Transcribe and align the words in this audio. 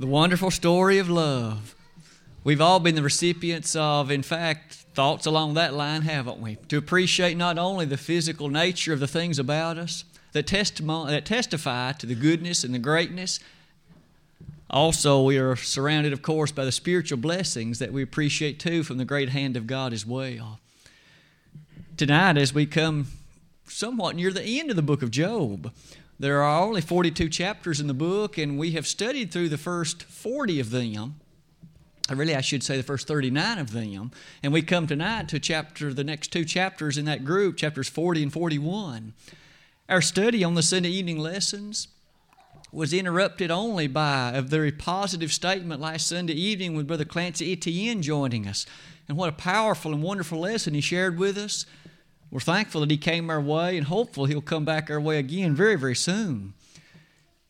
The 0.00 0.06
wonderful 0.06 0.50
story 0.50 0.96
of 0.96 1.10
love. 1.10 1.74
We've 2.42 2.62
all 2.62 2.80
been 2.80 2.94
the 2.94 3.02
recipients 3.02 3.76
of, 3.76 4.10
in 4.10 4.22
fact, 4.22 4.72
thoughts 4.94 5.26
along 5.26 5.52
that 5.54 5.74
line, 5.74 6.00
haven't 6.00 6.40
we? 6.40 6.56
To 6.68 6.78
appreciate 6.78 7.36
not 7.36 7.58
only 7.58 7.84
the 7.84 7.98
physical 7.98 8.48
nature 8.48 8.94
of 8.94 9.00
the 9.00 9.06
things 9.06 9.38
about 9.38 9.76
us 9.76 10.04
that, 10.32 10.46
testimony, 10.46 11.12
that 11.12 11.26
testify 11.26 11.92
to 11.92 12.06
the 12.06 12.14
goodness 12.14 12.64
and 12.64 12.72
the 12.72 12.78
greatness. 12.78 13.40
Also, 14.70 15.22
we 15.22 15.36
are 15.36 15.54
surrounded, 15.54 16.14
of 16.14 16.22
course, 16.22 16.50
by 16.50 16.64
the 16.64 16.72
spiritual 16.72 17.18
blessings 17.18 17.78
that 17.78 17.92
we 17.92 18.02
appreciate 18.02 18.58
too 18.58 18.82
from 18.82 18.96
the 18.96 19.04
great 19.04 19.28
hand 19.28 19.54
of 19.54 19.66
God 19.66 19.92
as 19.92 20.06
well. 20.06 20.60
Tonight, 21.98 22.38
as 22.38 22.54
we 22.54 22.64
come 22.64 23.08
somewhat 23.66 24.16
near 24.16 24.30
the 24.30 24.58
end 24.58 24.70
of 24.70 24.76
the 24.76 24.82
book 24.82 25.02
of 25.02 25.10
Job, 25.10 25.70
there 26.20 26.42
are 26.42 26.62
only 26.62 26.82
42 26.82 27.30
chapters 27.30 27.80
in 27.80 27.86
the 27.86 27.94
book, 27.94 28.36
and 28.36 28.58
we 28.58 28.72
have 28.72 28.86
studied 28.86 29.32
through 29.32 29.48
the 29.48 29.56
first 29.56 30.02
40 30.02 30.60
of 30.60 30.70
them. 30.70 31.14
Really, 32.10 32.36
I 32.36 32.42
should 32.42 32.62
say 32.62 32.76
the 32.76 32.82
first 32.82 33.08
39 33.08 33.56
of 33.56 33.72
them. 33.72 34.10
And 34.42 34.52
we 34.52 34.60
come 34.60 34.86
tonight 34.86 35.30
to 35.30 35.40
chapter, 35.40 35.94
the 35.94 36.04
next 36.04 36.28
two 36.28 36.44
chapters 36.44 36.98
in 36.98 37.06
that 37.06 37.24
group, 37.24 37.56
chapters 37.56 37.88
40 37.88 38.24
and 38.24 38.32
41. 38.32 39.14
Our 39.88 40.02
study 40.02 40.44
on 40.44 40.56
the 40.56 40.62
Sunday 40.62 40.90
evening 40.90 41.18
lessons 41.18 41.88
was 42.70 42.92
interrupted 42.92 43.50
only 43.50 43.86
by 43.86 44.32
a 44.34 44.42
very 44.42 44.72
positive 44.72 45.32
statement 45.32 45.80
last 45.80 46.06
Sunday 46.06 46.34
evening 46.34 46.76
with 46.76 46.86
Brother 46.86 47.06
Clancy 47.06 47.50
Etienne 47.50 48.02
joining 48.02 48.46
us. 48.46 48.66
And 49.08 49.16
what 49.16 49.30
a 49.30 49.32
powerful 49.32 49.94
and 49.94 50.02
wonderful 50.02 50.40
lesson 50.40 50.74
he 50.74 50.82
shared 50.82 51.18
with 51.18 51.38
us. 51.38 51.64
We're 52.30 52.40
thankful 52.40 52.82
that 52.82 52.90
he 52.90 52.96
came 52.96 53.28
our 53.28 53.40
way 53.40 53.76
and 53.76 53.86
hopeful 53.86 54.26
he'll 54.26 54.40
come 54.40 54.64
back 54.64 54.88
our 54.88 55.00
way 55.00 55.18
again 55.18 55.54
very, 55.54 55.76
very 55.76 55.96
soon. 55.96 56.54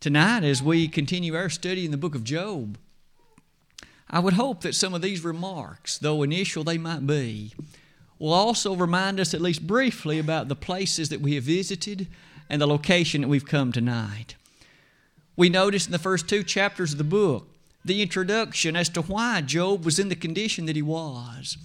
Tonight, 0.00 0.42
as 0.42 0.62
we 0.62 0.88
continue 0.88 1.36
our 1.36 1.50
study 1.50 1.84
in 1.84 1.90
the 1.90 1.98
book 1.98 2.14
of 2.14 2.24
Job, 2.24 2.78
I 4.08 4.20
would 4.20 4.32
hope 4.34 4.62
that 4.62 4.74
some 4.74 4.94
of 4.94 5.02
these 5.02 5.22
remarks, 5.22 5.98
though 5.98 6.22
initial 6.22 6.64
they 6.64 6.78
might 6.78 7.06
be, 7.06 7.52
will 8.18 8.32
also 8.32 8.74
remind 8.74 9.20
us, 9.20 9.34
at 9.34 9.42
least 9.42 9.66
briefly, 9.66 10.18
about 10.18 10.48
the 10.48 10.56
places 10.56 11.10
that 11.10 11.20
we 11.20 11.34
have 11.34 11.44
visited 11.44 12.09
and 12.48 12.60
the 12.60 12.66
location 12.66 13.20
that 13.20 13.28
we've 13.28 13.46
come 13.46 13.72
tonight. 13.72 14.34
We 15.37 15.50
notice 15.50 15.87
in 15.87 15.92
the 15.92 15.98
first 15.98 16.28
two 16.28 16.42
chapters 16.42 16.92
of 16.92 16.98
the 16.98 17.04
book 17.04 17.46
the 17.84 18.02
introduction 18.02 18.76
as 18.76 18.88
to 18.90 19.02
why 19.02 19.42
Job 19.42 19.84
was 19.84 19.98
in 19.98 20.09
the 20.09 20.16
condition 20.16 20.66
that 20.66 20.76
he 20.76 20.82
was. 20.82 21.56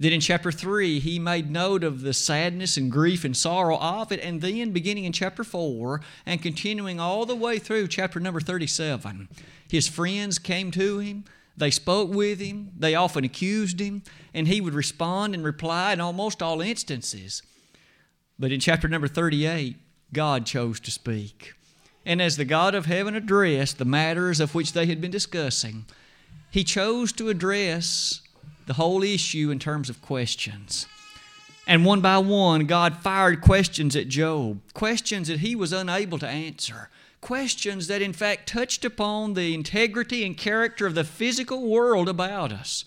Then 0.00 0.12
in 0.12 0.20
chapter 0.20 0.52
3, 0.52 1.00
he 1.00 1.18
made 1.18 1.50
note 1.50 1.82
of 1.82 2.02
the 2.02 2.14
sadness 2.14 2.76
and 2.76 2.90
grief 2.90 3.24
and 3.24 3.36
sorrow 3.36 3.76
of 3.78 4.12
it. 4.12 4.20
And 4.20 4.40
then 4.40 4.70
beginning 4.70 5.04
in 5.04 5.12
chapter 5.12 5.42
4 5.42 6.00
and 6.24 6.40
continuing 6.40 7.00
all 7.00 7.26
the 7.26 7.34
way 7.34 7.58
through 7.58 7.88
chapter 7.88 8.20
number 8.20 8.40
37, 8.40 9.28
his 9.68 9.88
friends 9.88 10.38
came 10.38 10.70
to 10.70 10.98
him. 11.00 11.24
They 11.56 11.72
spoke 11.72 12.10
with 12.12 12.38
him. 12.38 12.70
They 12.78 12.94
often 12.94 13.24
accused 13.24 13.80
him. 13.80 14.02
And 14.32 14.46
he 14.46 14.60
would 14.60 14.74
respond 14.74 15.34
and 15.34 15.44
reply 15.44 15.92
in 15.92 16.00
almost 16.00 16.42
all 16.42 16.60
instances. 16.60 17.42
But 18.38 18.52
in 18.52 18.60
chapter 18.60 18.86
number 18.86 19.08
38, 19.08 19.76
God 20.12 20.46
chose 20.46 20.78
to 20.80 20.92
speak. 20.92 21.54
And 22.06 22.22
as 22.22 22.36
the 22.36 22.44
God 22.44 22.76
of 22.76 22.86
heaven 22.86 23.16
addressed 23.16 23.78
the 23.78 23.84
matters 23.84 24.38
of 24.38 24.54
which 24.54 24.72
they 24.72 24.86
had 24.86 25.00
been 25.00 25.10
discussing, 25.10 25.86
he 26.50 26.62
chose 26.62 27.12
to 27.12 27.28
address 27.28 28.22
the 28.68 28.74
whole 28.74 29.02
issue 29.02 29.50
in 29.50 29.58
terms 29.58 29.90
of 29.90 30.02
questions. 30.02 30.86
And 31.66 31.84
one 31.84 32.00
by 32.00 32.18
one, 32.18 32.66
God 32.66 32.96
fired 32.96 33.40
questions 33.40 33.96
at 33.96 34.08
Job, 34.08 34.60
questions 34.74 35.28
that 35.28 35.40
he 35.40 35.56
was 35.56 35.72
unable 35.72 36.18
to 36.18 36.28
answer, 36.28 36.88
questions 37.20 37.88
that 37.88 38.02
in 38.02 38.12
fact 38.12 38.48
touched 38.48 38.84
upon 38.84 39.34
the 39.34 39.54
integrity 39.54 40.24
and 40.24 40.36
character 40.36 40.86
of 40.86 40.94
the 40.94 41.02
physical 41.02 41.66
world 41.66 42.08
about 42.08 42.52
us. 42.52 42.84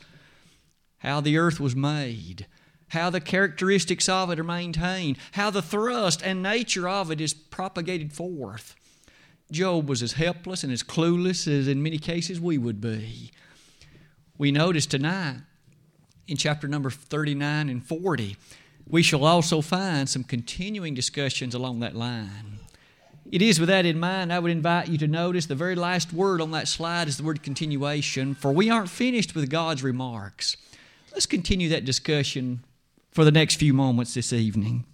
How 0.99 1.19
the 1.19 1.37
earth 1.37 1.59
was 1.59 1.75
made, 1.75 2.45
how 2.89 3.09
the 3.09 3.19
characteristics 3.19 4.07
of 4.07 4.29
it 4.29 4.39
are 4.39 4.43
maintained, 4.43 5.17
how 5.33 5.49
the 5.49 5.63
thrust 5.63 6.21
and 6.23 6.43
nature 6.43 6.87
of 6.87 7.09
it 7.11 7.19
is 7.19 7.33
propagated 7.33 8.13
forth. 8.13 8.75
Job 9.51 9.89
was 9.89 10.03
as 10.03 10.13
helpless 10.13 10.63
and 10.63 10.71
as 10.71 10.83
clueless 10.83 11.47
as 11.47 11.67
in 11.67 11.83
many 11.83 11.97
cases 11.97 12.39
we 12.39 12.57
would 12.57 12.79
be. 12.79 13.31
We 14.37 14.51
notice 14.51 14.85
tonight 14.85 15.41
in 16.31 16.37
chapter 16.37 16.65
number 16.65 16.89
39 16.89 17.67
and 17.67 17.85
40, 17.85 18.37
we 18.87 19.03
shall 19.03 19.25
also 19.25 19.59
find 19.59 20.07
some 20.07 20.23
continuing 20.23 20.93
discussions 20.93 21.53
along 21.53 21.81
that 21.81 21.93
line. 21.93 22.59
It 23.29 23.41
is 23.41 23.59
with 23.59 23.67
that 23.67 23.85
in 23.85 23.99
mind, 23.99 24.31
I 24.31 24.39
would 24.39 24.49
invite 24.49 24.87
you 24.87 24.97
to 24.99 25.07
notice 25.07 25.45
the 25.45 25.55
very 25.55 25.75
last 25.75 26.13
word 26.13 26.39
on 26.39 26.51
that 26.51 26.69
slide 26.69 27.09
is 27.09 27.17
the 27.17 27.23
word 27.23 27.43
continuation, 27.43 28.33
for 28.33 28.53
we 28.53 28.69
aren't 28.69 28.89
finished 28.89 29.35
with 29.35 29.49
God's 29.49 29.83
remarks. 29.83 30.55
Let's 31.11 31.25
continue 31.25 31.67
that 31.69 31.83
discussion 31.83 32.63
for 33.11 33.25
the 33.25 33.31
next 33.31 33.55
few 33.55 33.73
moments 33.73 34.13
this 34.13 34.31
evening. 34.31 34.85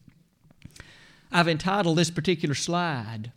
I've 1.31 1.47
entitled 1.47 1.99
this 1.99 2.09
particular 2.09 2.55
slide, 2.55 3.31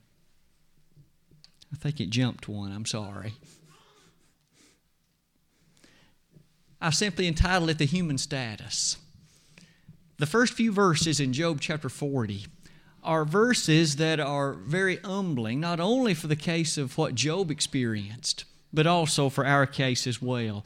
I 1.70 1.76
think 1.76 2.00
it 2.00 2.08
jumped 2.08 2.48
one, 2.48 2.72
I'm 2.72 2.86
sorry. 2.86 3.34
I've 6.82 6.94
simply 6.94 7.26
entitled 7.26 7.68
it 7.68 7.76
The 7.76 7.84
Human 7.84 8.16
Status. 8.16 8.96
The 10.16 10.24
first 10.24 10.54
few 10.54 10.72
verses 10.72 11.20
in 11.20 11.34
Job 11.34 11.60
chapter 11.60 11.90
40 11.90 12.46
are 13.04 13.26
verses 13.26 13.96
that 13.96 14.18
are 14.18 14.54
very 14.54 14.96
humbling, 14.96 15.60
not 15.60 15.78
only 15.78 16.14
for 16.14 16.26
the 16.26 16.36
case 16.36 16.78
of 16.78 16.96
what 16.96 17.14
Job 17.14 17.50
experienced, 17.50 18.44
but 18.72 18.86
also 18.86 19.28
for 19.28 19.44
our 19.44 19.66
case 19.66 20.06
as 20.06 20.22
well. 20.22 20.64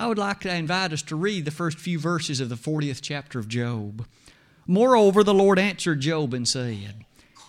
I 0.00 0.06
would 0.06 0.16
like 0.16 0.40
to 0.40 0.54
invite 0.54 0.94
us 0.94 1.02
to 1.02 1.16
read 1.16 1.44
the 1.44 1.50
first 1.50 1.78
few 1.78 1.98
verses 1.98 2.40
of 2.40 2.48
the 2.48 2.54
40th 2.54 3.00
chapter 3.02 3.38
of 3.38 3.48
Job. 3.48 4.06
Moreover, 4.66 5.22
the 5.22 5.34
Lord 5.34 5.58
answered 5.58 6.00
Job 6.00 6.32
and 6.32 6.48
said, 6.48 7.04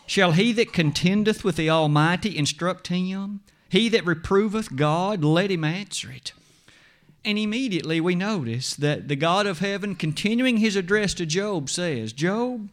Shall 0.06 0.34
he 0.34 0.52
that 0.54 0.74
contendeth 0.74 1.46
with 1.46 1.56
the 1.56 1.70
Almighty 1.70 2.38
instruct 2.38 2.88
him? 2.88 3.40
He 3.70 3.88
that 3.90 4.06
reproveth 4.06 4.76
God, 4.76 5.24
let 5.24 5.52
him 5.52 5.64
answer 5.64 6.12
it. 6.12 6.34
And 7.26 7.38
immediately 7.38 8.02
we 8.02 8.16
notice 8.16 8.76
that 8.76 9.08
the 9.08 9.16
God 9.16 9.48
of 9.48 9.60
heaven, 9.60 9.96
continuing 9.96 10.58
his 10.58 10.76
address 10.76 11.14
to 11.16 11.26
Job, 11.26 11.70
says, 11.70 12.12
Job, 12.12 12.70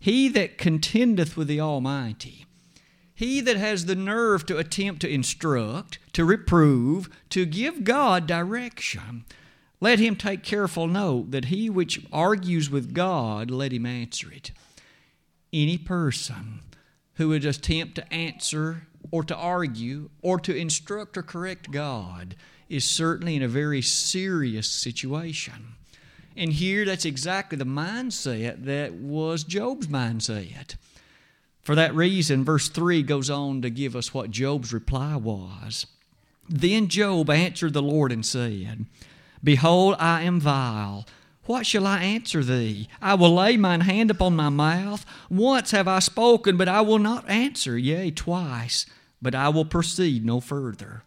he 0.00 0.28
that 0.28 0.58
contendeth 0.58 1.36
with 1.36 1.46
the 1.46 1.60
Almighty, 1.60 2.46
he 3.14 3.40
that 3.40 3.56
has 3.56 3.86
the 3.86 3.94
nerve 3.94 4.44
to 4.46 4.58
attempt 4.58 5.00
to 5.02 5.08
instruct, 5.08 6.00
to 6.12 6.24
reprove, 6.24 7.08
to 7.30 7.46
give 7.46 7.84
God 7.84 8.26
direction, 8.26 9.24
let 9.80 10.00
him 10.00 10.16
take 10.16 10.42
careful 10.42 10.88
note 10.88 11.30
that 11.30 11.46
he 11.46 11.70
which 11.70 12.04
argues 12.12 12.70
with 12.70 12.94
God, 12.94 13.50
let 13.50 13.72
him 13.72 13.86
answer 13.86 14.32
it. 14.32 14.50
Any 15.52 15.78
person 15.78 16.60
who 17.14 17.28
would 17.28 17.44
attempt 17.44 17.94
to 17.96 18.12
answer 18.12 18.88
or 19.12 19.22
to 19.22 19.36
argue 19.36 20.10
or 20.22 20.40
to 20.40 20.56
instruct 20.56 21.16
or 21.16 21.22
correct 21.22 21.70
God 21.70 22.34
is 22.74 22.84
certainly 22.84 23.36
in 23.36 23.42
a 23.42 23.48
very 23.48 23.80
serious 23.80 24.68
situation. 24.68 25.76
And 26.36 26.52
here, 26.52 26.84
that's 26.84 27.04
exactly 27.04 27.56
the 27.56 27.64
mindset 27.64 28.64
that 28.64 28.94
was 28.94 29.44
Job's 29.44 29.86
mindset. 29.86 30.74
For 31.62 31.76
that 31.76 31.94
reason, 31.94 32.44
verse 32.44 32.68
3 32.68 33.04
goes 33.04 33.30
on 33.30 33.62
to 33.62 33.70
give 33.70 33.94
us 33.94 34.12
what 34.12 34.32
Job's 34.32 34.72
reply 34.72 35.14
was. 35.14 35.86
Then 36.48 36.88
Job 36.88 37.30
answered 37.30 37.74
the 37.74 37.80
Lord 37.80 38.10
and 38.10 38.26
said, 38.26 38.86
Behold, 39.42 39.94
I 40.00 40.22
am 40.22 40.40
vile. 40.40 41.06
What 41.44 41.66
shall 41.66 41.86
I 41.86 42.02
answer 42.02 42.42
thee? 42.42 42.88
I 43.00 43.14
will 43.14 43.34
lay 43.34 43.56
mine 43.56 43.82
hand 43.82 44.10
upon 44.10 44.34
my 44.34 44.48
mouth. 44.48 45.06
Once 45.30 45.70
have 45.70 45.86
I 45.86 46.00
spoken, 46.00 46.56
but 46.56 46.68
I 46.68 46.80
will 46.80 46.98
not 46.98 47.30
answer, 47.30 47.78
yea, 47.78 48.10
twice, 48.10 48.86
but 49.22 49.34
I 49.34 49.48
will 49.50 49.64
proceed 49.64 50.24
no 50.24 50.40
further. 50.40 51.04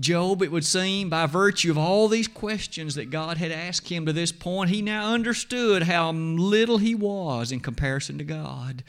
Job, 0.00 0.42
it 0.42 0.50
would 0.50 0.64
seem, 0.64 1.10
by 1.10 1.26
virtue 1.26 1.70
of 1.70 1.78
all 1.78 2.08
these 2.08 2.26
questions 2.26 2.94
that 2.94 3.10
God 3.10 3.36
had 3.36 3.52
asked 3.52 3.88
him 3.88 4.06
to 4.06 4.12
this 4.12 4.32
point, 4.32 4.70
he 4.70 4.80
now 4.80 5.12
understood 5.12 5.82
how 5.82 6.10
little 6.12 6.78
he 6.78 6.94
was 6.94 7.52
in 7.52 7.60
comparison 7.60 8.16
to 8.16 8.24
God, 8.24 8.82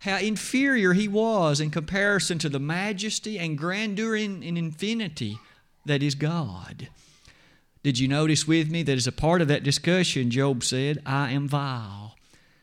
how 0.00 0.18
inferior 0.18 0.92
he 0.92 1.08
was 1.08 1.60
in 1.60 1.70
comparison 1.70 2.38
to 2.38 2.48
the 2.48 2.60
majesty 2.60 3.38
and 3.38 3.58
grandeur 3.58 4.14
and 4.14 4.44
infinity 4.44 5.38
that 5.84 6.02
is 6.02 6.14
God. 6.14 6.88
Did 7.82 7.98
you 7.98 8.06
notice 8.06 8.46
with 8.46 8.70
me 8.70 8.82
that 8.84 8.96
as 8.96 9.06
a 9.06 9.12
part 9.12 9.42
of 9.42 9.48
that 9.48 9.62
discussion, 9.62 10.30
Job 10.30 10.62
said, 10.62 11.02
I 11.04 11.32
am 11.32 11.48
vile? 11.48 12.16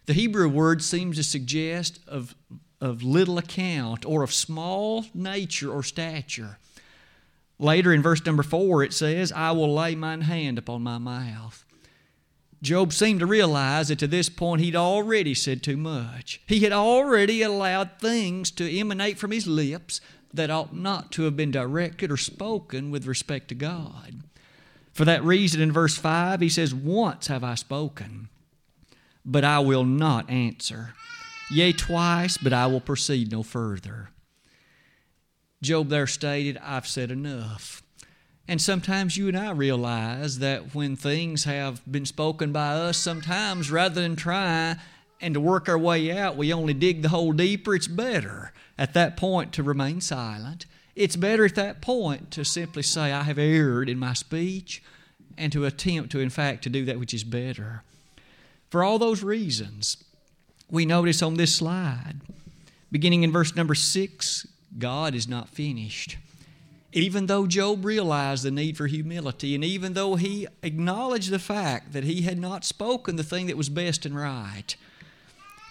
The 0.06 0.13
Hebrew 0.13 0.47
word 0.50 0.81
seems 0.81 1.18
to 1.18 1.24
suggest 1.24 2.00
of, 2.07 2.36
of 2.79 3.03
little 3.03 3.38
account 3.38 4.06
or 4.06 4.24
of 4.24 4.33
small 4.33 5.06
nature 5.13 5.71
or 5.71 5.83
stature. 5.83 6.59
Later 7.63 7.94
in 7.94 8.01
verse 8.01 8.24
number 8.25 8.44
four, 8.44 8.83
it 8.83 8.94
says, 8.94 9.31
I 9.31 9.51
will 9.51 9.74
lay 9.74 9.95
mine 9.95 10.21
hand 10.21 10.57
upon 10.57 10.83
my 10.83 10.98
mouth. 10.98 11.65
Job 12.62 12.94
seemed 12.94 13.21
to 13.21 13.25
realize 13.25 13.88
that 13.88 14.00
to 14.00 14.07
this 14.07 14.30
point 14.30 14.62
he'd 14.62 14.75
already 14.75 15.33
said 15.33 15.63
too 15.63 15.77
much. 15.77 16.42
He 16.45 16.60
had 16.62 16.71
already 16.71 17.42
allowed 17.42 18.00
things 18.00 18.51
to 18.51 18.80
emanate 18.80 19.18
from 19.18 19.31
his 19.31 19.48
lips, 19.48 20.01
that 20.33 20.50
ought 20.50 20.75
not 20.75 21.12
to 21.12 21.24
have 21.24 21.38
been 21.38 21.51
directed 21.51 22.12
or 22.12 22.18
spoken 22.18 22.89
with 22.89 23.06
respect 23.06 23.50
to 23.50 23.56
God. 23.56 24.24
For 24.92 25.06
that 25.06 25.24
reason, 25.24 25.62
in 25.62 25.71
verse 25.71 25.95
5, 25.95 26.42
he 26.42 26.50
says, 26.50 26.74
Once 26.74 27.27
have 27.27 27.44
I 27.44 27.56
spoken, 27.56 28.30
but 29.24 29.44
I 29.44 29.60
will 29.60 29.86
not 29.86 30.30
answer. 30.30 30.94
Yea, 31.51 31.71
twice, 31.71 32.38
but 32.38 32.54
I 32.54 32.68
will 32.68 32.81
proceed 32.81 33.31
no 33.31 33.44
further. 33.44 34.10
Job 35.63 35.89
there 35.89 36.07
stated, 36.07 36.57
I've 36.57 36.88
said 36.88 37.10
enough. 37.10 37.81
And 38.48 38.62
sometimes 38.62 39.15
you 39.15 39.30
and 39.30 39.38
I 39.38 39.51
realize 39.51 40.39
that 40.39 40.75
when 40.75 40.95
things 40.95 41.45
have 41.45 41.81
been 41.89 42.06
spoken 42.06 42.51
by 42.51 42.74
us, 42.74 42.98
sometimes 42.98 43.71
rather 43.71 44.01
than 44.01 44.15
try 44.18 44.75
and 45.21 45.33
to 45.33 45.39
work 45.39 45.69
our 45.69 45.77
way 45.77 46.12
out, 46.12 46.36
we 46.36 46.51
only 46.51 46.74
dig 46.74 47.01
the 47.01 47.10
hole 47.10 47.31
deeper. 47.31 47.74
It's 47.74 47.88
better 47.88 48.51
at 48.77 48.94
that 48.94 49.15
point 49.15 49.54
to 49.54 49.63
remain 49.63 50.01
silent. 50.01 50.65
It's 50.95 51.15
better 51.15 51.45
at 51.45 51.56
that 51.56 51.81
point 51.81 52.30
to 52.31 52.44
simply 52.44 52.83
say, 52.83 53.13
I 53.13 53.24
have 53.24 53.39
erred 53.39 53.88
in 53.88 53.98
my 53.98 54.13
speech, 54.13 54.83
and 55.38 55.51
to 55.54 55.65
attempt 55.65 56.12
to, 56.12 56.19
in 56.19 56.30
fact, 56.30 56.63
to 56.63 56.69
do 56.69 56.83
that 56.86 57.00
which 57.00 57.13
is 57.13 57.24
better. 57.24 57.83
For 58.69 58.83
all 58.83 59.00
those 59.00 59.24
reasons, 59.24 60.04
we 60.69 60.86
notice 60.86 61.21
on 61.21 61.36
this 61.36 61.56
slide, 61.56 62.15
beginning 62.92 63.24
in 63.24 63.31
verse 63.31 63.56
number 63.56 63.75
six, 63.75 64.45
God 64.78 65.16
is 65.16 65.28
not 65.28 65.50
finished. 65.50 66.18
Even 66.92 67.25
though 67.25 67.48
Job 67.48 67.86
realized 67.86 68.44
the 68.44 68.52
need 68.52 68.78
for 68.78 68.88
humility, 68.88 69.56
and 69.56 69.64
even 69.64 69.94
though 69.94 70.16
he 70.16 70.48
acknowledged 70.62 71.31
the 71.31 71.40
fact 71.40 71.94
that 71.94 72.04
he 72.04 72.22
had 72.22 72.38
not 72.38 72.64
spoken 72.64 73.16
the 73.16 73.24
thing 73.24 73.48
that 73.48 73.58
was 73.58 73.70
best 73.70 74.06
and 74.06 74.16
right, 74.16 74.75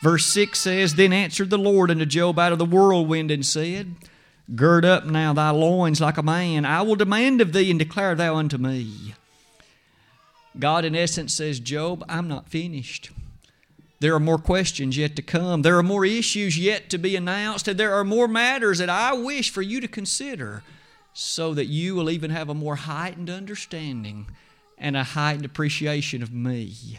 Verse 0.03 0.27
6 0.27 0.59
says, 0.59 0.97
Then 0.97 1.13
answered 1.13 1.49
the 1.49 1.57
Lord 1.57 1.89
unto 1.91 2.05
Job 2.05 2.37
out 2.39 2.53
of 2.53 2.59
the 2.59 2.65
whirlwind 2.65 3.31
and 3.31 3.47
said, 3.47 3.95
Gird 4.57 4.85
up 4.85 5.07
now 5.07 5.33
thy 5.33 5.51
loins 5.51 6.01
like 6.01 6.19
a 6.19 6.25
man. 6.25 6.65
I 6.65 6.83
will 6.83 6.97
demand 6.97 7.41
of 7.41 7.53
thee 7.53 7.71
and 7.71 7.79
declare 7.79 8.17
thou 8.17 8.35
unto 8.35 8.59
me. 8.59 9.15
God, 10.59 10.85
in 10.85 10.97
essence, 10.97 11.33
says, 11.33 11.61
Job, 11.61 12.05
I'm 12.09 12.27
not 12.27 12.49
finished. 12.49 13.13
There 14.03 14.17
are 14.17 14.21
more 14.21 14.39
questions 14.39 14.97
yet 14.97 15.15
to 15.15 15.23
come. 15.23 15.63
There 15.63 15.79
are 15.79 15.83
more 15.83 16.05
issues 16.05 16.59
yet 16.59 16.91
to 16.91 16.99
be 16.99 17.15
announced, 17.15 17.69
and 17.69 17.79
there 17.79 17.95
are 17.95 18.03
more 18.03 18.27
matters 18.27 18.79
that 18.79 18.91
I 18.91 19.13
wish 19.13 19.49
for 19.51 19.63
you 19.63 19.81
to 19.81 19.87
consider 19.87 20.65
so 21.15 21.55
that 21.55 21.67
you 21.67 21.95
will 21.95 22.11
even 22.11 22.33
have 22.33 22.49
a 22.49 22.55
more 22.55 22.75
heightened 22.75 23.31
understanding 23.31 24.27
and 24.77 24.97
a 24.97 25.05
heightened 25.05 25.45
appreciation 25.45 26.21
of 26.21 26.33
me. 26.33 26.99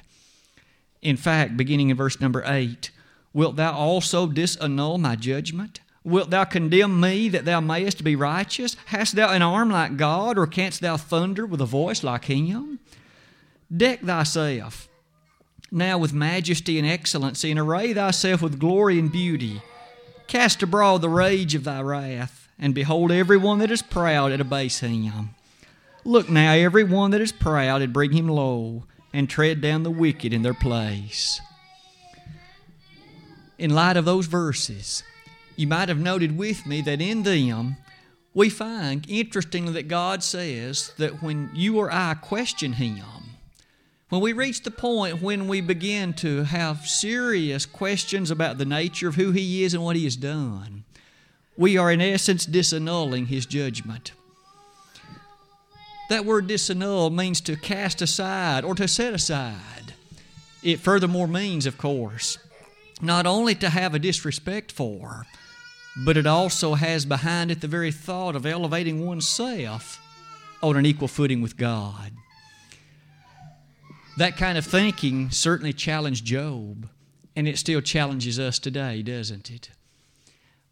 In 1.02 1.18
fact, 1.18 1.58
beginning 1.58 1.90
in 1.90 1.98
verse 1.98 2.22
number 2.22 2.42
8, 2.46 2.90
wilt 3.34 3.58
thou 3.58 3.74
also 3.74 4.26
disannul 4.26 4.98
my 4.98 5.18
judgment? 5.18 5.82
Wilt 6.06 6.30
thou 6.30 6.46
condemn 6.46 7.02
me 7.02 7.28
that 7.28 7.44
thou 7.44 7.60
mayest 7.60 8.06
be 8.06 8.16
righteous? 8.16 8.78
Hast 8.86 9.18
thou 9.18 9.30
an 9.30 9.42
arm 9.42 9.70
like 9.70 9.98
God, 9.98 10.38
or 10.38 10.48
canst 10.48 10.80
thou 10.80 10.96
thunder 10.96 11.46
with 11.46 11.60
a 11.60 11.66
voice 11.66 12.02
like 12.02 12.24
him? 12.26 12.80
Deck 13.76 14.00
thyself 14.00 14.88
now 15.74 15.98
with 15.98 16.14
majesty 16.14 16.78
and 16.78 16.88
excellency, 16.88 17.52
and 17.52 17.60
array 17.60 17.94
thyself 17.94 18.42
with 18.42 18.60
glory 18.60 19.00
and 19.00 19.12
beauty. 19.12 19.62
Cast 20.28 20.64
abroad 20.64 21.02
the 21.02 21.10
rage 21.10 21.56
of 21.56 21.64
thy 21.64 21.82
wrath, 21.82 22.48
and 22.58 22.74
behold 22.74 23.12
every 23.12 23.38
one 23.38 23.60
that 23.60 23.72
is 23.72 23.82
proud 23.82 24.32
and 24.32 24.42
abase 24.42 24.80
him. 24.80 25.32
Look 26.06 26.30
now, 26.30 26.54
every 26.54 26.84
one 26.84 27.12
that 27.12 27.22
is 27.22 27.32
proud, 27.32 27.82
and 27.82 27.92
bring 27.94 28.12
him 28.12 28.28
low 28.28 28.84
and 29.14 29.30
tread 29.30 29.62
down 29.62 29.84
the 29.84 29.92
wicked 29.92 30.34
in 30.34 30.42
their 30.42 30.54
place. 30.54 31.40
In 33.58 33.70
light 33.70 33.96
of 33.96 34.06
those 34.06 34.26
verses, 34.26 35.04
you 35.56 35.68
might 35.68 35.90
have 35.90 36.00
noted 36.00 36.38
with 36.38 36.66
me 36.66 36.82
that 36.82 37.00
in 37.00 37.24
them 37.24 37.78
we 38.34 38.50
find, 38.50 39.06
interestingly, 39.08 39.74
that 39.74 39.88
God 39.88 40.24
says 40.24 40.92
that 40.98 41.22
when 41.22 41.52
you 41.54 41.78
or 41.78 41.92
I 41.92 42.16
question 42.16 42.74
Him, 42.74 43.04
when 44.14 44.22
we 44.22 44.32
reach 44.32 44.62
the 44.62 44.70
point 44.70 45.24
when 45.24 45.48
we 45.48 45.60
begin 45.60 46.14
to 46.14 46.44
have 46.44 46.86
serious 46.86 47.66
questions 47.66 48.30
about 48.30 48.60
the 48.60 48.64
nature 48.64 49.08
of 49.08 49.16
who 49.16 49.32
He 49.32 49.64
is 49.64 49.74
and 49.74 49.84
what 49.84 49.96
He 49.96 50.04
has 50.04 50.16
done, 50.16 50.84
we 51.58 51.80
are 51.80 51.92
in 51.92 52.00
essence 52.00 52.46
disannulling 52.46 53.26
His 53.26 53.48
judgment. 53.48 54.12
That 56.12 56.26
word 56.26 56.48
disannul 56.48 57.12
means 57.12 57.42
to 57.42 57.56
cast 57.56 58.04
aside 58.04 58.64
or 58.64 58.76
to 58.76 58.88
set 58.88 59.16
aside. 59.16 59.96
It 60.62 60.80
furthermore 60.80 61.28
means, 61.28 61.66
of 61.66 61.80
course, 61.80 62.38
not 63.02 63.26
only 63.26 63.56
to 63.56 63.70
have 63.72 63.96
a 63.96 64.00
disrespect 64.00 64.72
for, 64.72 65.26
but 66.06 66.18
it 66.18 66.28
also 66.28 66.76
has 66.76 67.04
behind 67.04 67.50
it 67.50 67.62
the 67.62 67.68
very 67.68 67.92
thought 67.92 68.36
of 68.36 68.46
elevating 68.46 69.04
oneself 69.04 70.00
on 70.62 70.78
an 70.78 70.86
equal 70.86 71.08
footing 71.08 71.42
with 71.42 71.58
God. 71.58 72.12
That 74.18 74.38
kind 74.38 74.58
of 74.58 74.66
thinking 74.66 75.32
certainly 75.32 75.74
challenged 75.74 76.26
Job, 76.26 76.88
and 77.36 77.48
it 77.48 77.58
still 77.58 77.82
challenges 77.82 78.40
us 78.40 78.60
today, 78.60 79.02
doesn't 79.02 79.50
it? 79.50 79.72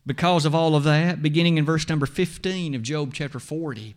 Because 0.05 0.45
of 0.45 0.53
all 0.53 0.75
of 0.75 0.83
that, 0.83 1.21
beginning 1.21 1.57
in 1.57 1.65
verse 1.65 1.87
number 1.89 2.05
15 2.05 2.75
of 2.75 2.83
Job 2.83 3.13
chapter 3.13 3.39
40, 3.39 3.95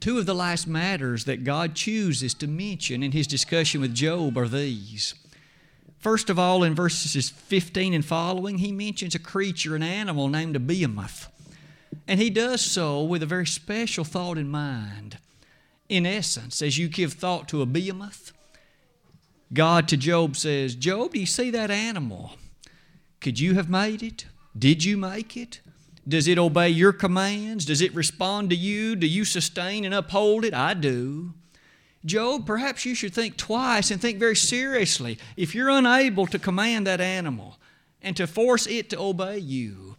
Two 0.00 0.18
of 0.18 0.26
the 0.26 0.34
last 0.34 0.66
matters 0.66 1.24
that 1.24 1.44
God 1.44 1.74
chooses 1.74 2.34
to 2.34 2.46
mention 2.46 3.02
in 3.02 3.12
his 3.12 3.26
discussion 3.26 3.80
with 3.80 3.94
Job 3.94 4.36
are 4.36 4.48
these. 4.48 5.14
First 5.98 6.30
of 6.30 6.38
all, 6.38 6.62
in 6.62 6.74
verses 6.74 7.30
15 7.30 7.94
and 7.94 8.04
following, 8.04 8.58
he 8.58 8.72
mentions 8.72 9.14
a 9.14 9.18
creature, 9.18 9.74
an 9.74 9.82
animal 9.82 10.28
named 10.28 10.54
a 10.54 10.60
behemoth. 10.60 11.28
And 12.06 12.20
he 12.20 12.30
does 12.30 12.60
so 12.60 13.02
with 13.02 13.22
a 13.22 13.26
very 13.26 13.46
special 13.46 14.04
thought 14.04 14.38
in 14.38 14.48
mind. 14.48 15.18
In 15.88 16.06
essence, 16.06 16.62
as 16.62 16.78
you 16.78 16.88
give 16.88 17.12
thought 17.12 17.48
to 17.48 17.62
a 17.62 17.66
behemoth, 17.66 18.32
God 19.52 19.86
to 19.88 19.96
Job 19.96 20.36
says, 20.36 20.74
Job, 20.74 21.12
do 21.12 21.20
you 21.20 21.26
see 21.26 21.50
that 21.50 21.70
animal? 21.70 22.32
Could 23.20 23.38
you 23.38 23.54
have 23.54 23.70
made 23.70 24.02
it? 24.02 24.26
Did 24.58 24.84
you 24.84 24.96
make 24.96 25.36
it? 25.36 25.60
Does 26.08 26.28
it 26.28 26.38
obey 26.38 26.68
your 26.68 26.92
commands? 26.92 27.64
Does 27.64 27.80
it 27.80 27.94
respond 27.94 28.50
to 28.50 28.56
you? 28.56 28.96
Do 28.96 29.06
you 29.06 29.24
sustain 29.24 29.84
and 29.84 29.94
uphold 29.94 30.44
it? 30.44 30.54
I 30.54 30.74
do. 30.74 31.34
Job, 32.04 32.46
perhaps 32.46 32.84
you 32.84 32.94
should 32.94 33.12
think 33.12 33.36
twice 33.36 33.90
and 33.90 34.00
think 34.00 34.18
very 34.18 34.36
seriously. 34.36 35.18
If 35.36 35.54
you're 35.54 35.70
unable 35.70 36.26
to 36.28 36.38
command 36.38 36.86
that 36.86 37.00
animal 37.00 37.58
and 38.00 38.16
to 38.16 38.28
force 38.28 38.66
it 38.68 38.90
to 38.90 39.00
obey 39.00 39.38
you, 39.38 39.96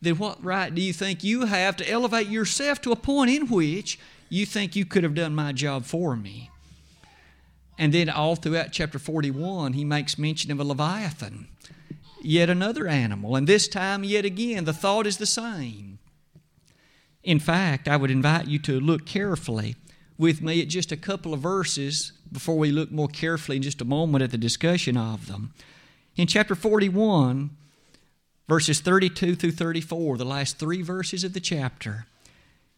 then 0.00 0.16
what 0.16 0.42
right 0.42 0.74
do 0.74 0.80
you 0.80 0.92
think 0.92 1.22
you 1.22 1.46
have 1.46 1.76
to 1.76 1.88
elevate 1.88 2.28
yourself 2.28 2.80
to 2.82 2.92
a 2.92 2.96
point 2.96 3.30
in 3.30 3.48
which 3.48 3.98
you 4.32 4.46
think 4.46 4.74
you 4.74 4.84
could 4.84 5.04
have 5.04 5.14
done 5.14 5.34
my 5.34 5.52
job 5.52 5.84
for 5.84 6.16
me? 6.16 6.50
And 7.78 7.92
then 7.92 8.08
all 8.08 8.36
throughout 8.36 8.72
chapter 8.72 8.98
41, 8.98 9.72
he 9.72 9.84
makes 9.84 10.18
mention 10.18 10.50
of 10.50 10.60
a 10.60 10.64
Leviathan 10.64 11.48
yet 12.24 12.48
another 12.48 12.86
animal, 12.86 13.36
and 13.36 13.46
this 13.46 13.68
time, 13.68 14.04
yet 14.04 14.24
again, 14.24 14.64
the 14.64 14.72
thought 14.72 15.06
is 15.06 15.18
the 15.18 15.26
same. 15.26 15.98
In 17.22 17.38
fact, 17.38 17.88
I 17.88 17.96
would 17.96 18.10
invite 18.10 18.48
you 18.48 18.58
to 18.60 18.80
look 18.80 19.06
carefully 19.06 19.76
with 20.18 20.40
me 20.40 20.60
at 20.62 20.68
just 20.68 20.92
a 20.92 20.96
couple 20.96 21.34
of 21.34 21.40
verses 21.40 22.12
before 22.30 22.58
we 22.58 22.70
look 22.70 22.90
more 22.90 23.08
carefully 23.08 23.56
in 23.56 23.62
just 23.62 23.80
a 23.80 23.84
moment 23.84 24.22
at 24.22 24.30
the 24.30 24.38
discussion 24.38 24.96
of 24.96 25.26
them. 25.26 25.52
In 26.16 26.26
chapter 26.26 26.54
41, 26.54 27.50
verses 28.48 28.80
32 28.80 29.34
through 29.34 29.52
34, 29.52 30.16
the 30.16 30.24
last 30.24 30.58
three 30.58 30.82
verses 30.82 31.24
of 31.24 31.32
the 31.32 31.40
chapter, 31.40 32.06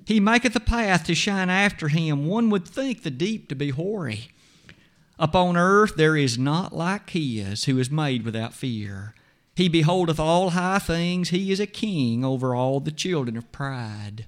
He 0.07 0.21
maketh 0.21 0.55
a 0.55 0.61
path 0.61 1.05
to 1.05 1.15
shine 1.15 1.51
after 1.51 1.89
him. 1.89 2.27
One 2.27 2.51
would 2.51 2.67
think 2.67 3.03
the 3.03 3.11
deep 3.11 3.49
to 3.49 3.55
be 3.55 3.71
hoary. 3.71 4.29
Upon 5.19 5.57
earth 5.57 5.97
there 5.97 6.17
is 6.17 6.37
not 6.37 6.75
like 6.75 7.11
his 7.11 7.65
who 7.65 7.79
is 7.79 7.91
made 7.91 8.25
without 8.25 8.53
fear. 8.53 9.15
He 9.57 9.69
beholdeth 9.69 10.19
all 10.19 10.51
high 10.51 10.81
things. 10.81 11.29
He 11.29 11.53
is 11.53 11.61
a 11.61 11.67
king 11.67 12.25
over 12.25 12.55
all 12.55 12.81
the 12.81 12.91
children 12.91 13.37
of 13.37 13.53
pride. 13.53 14.27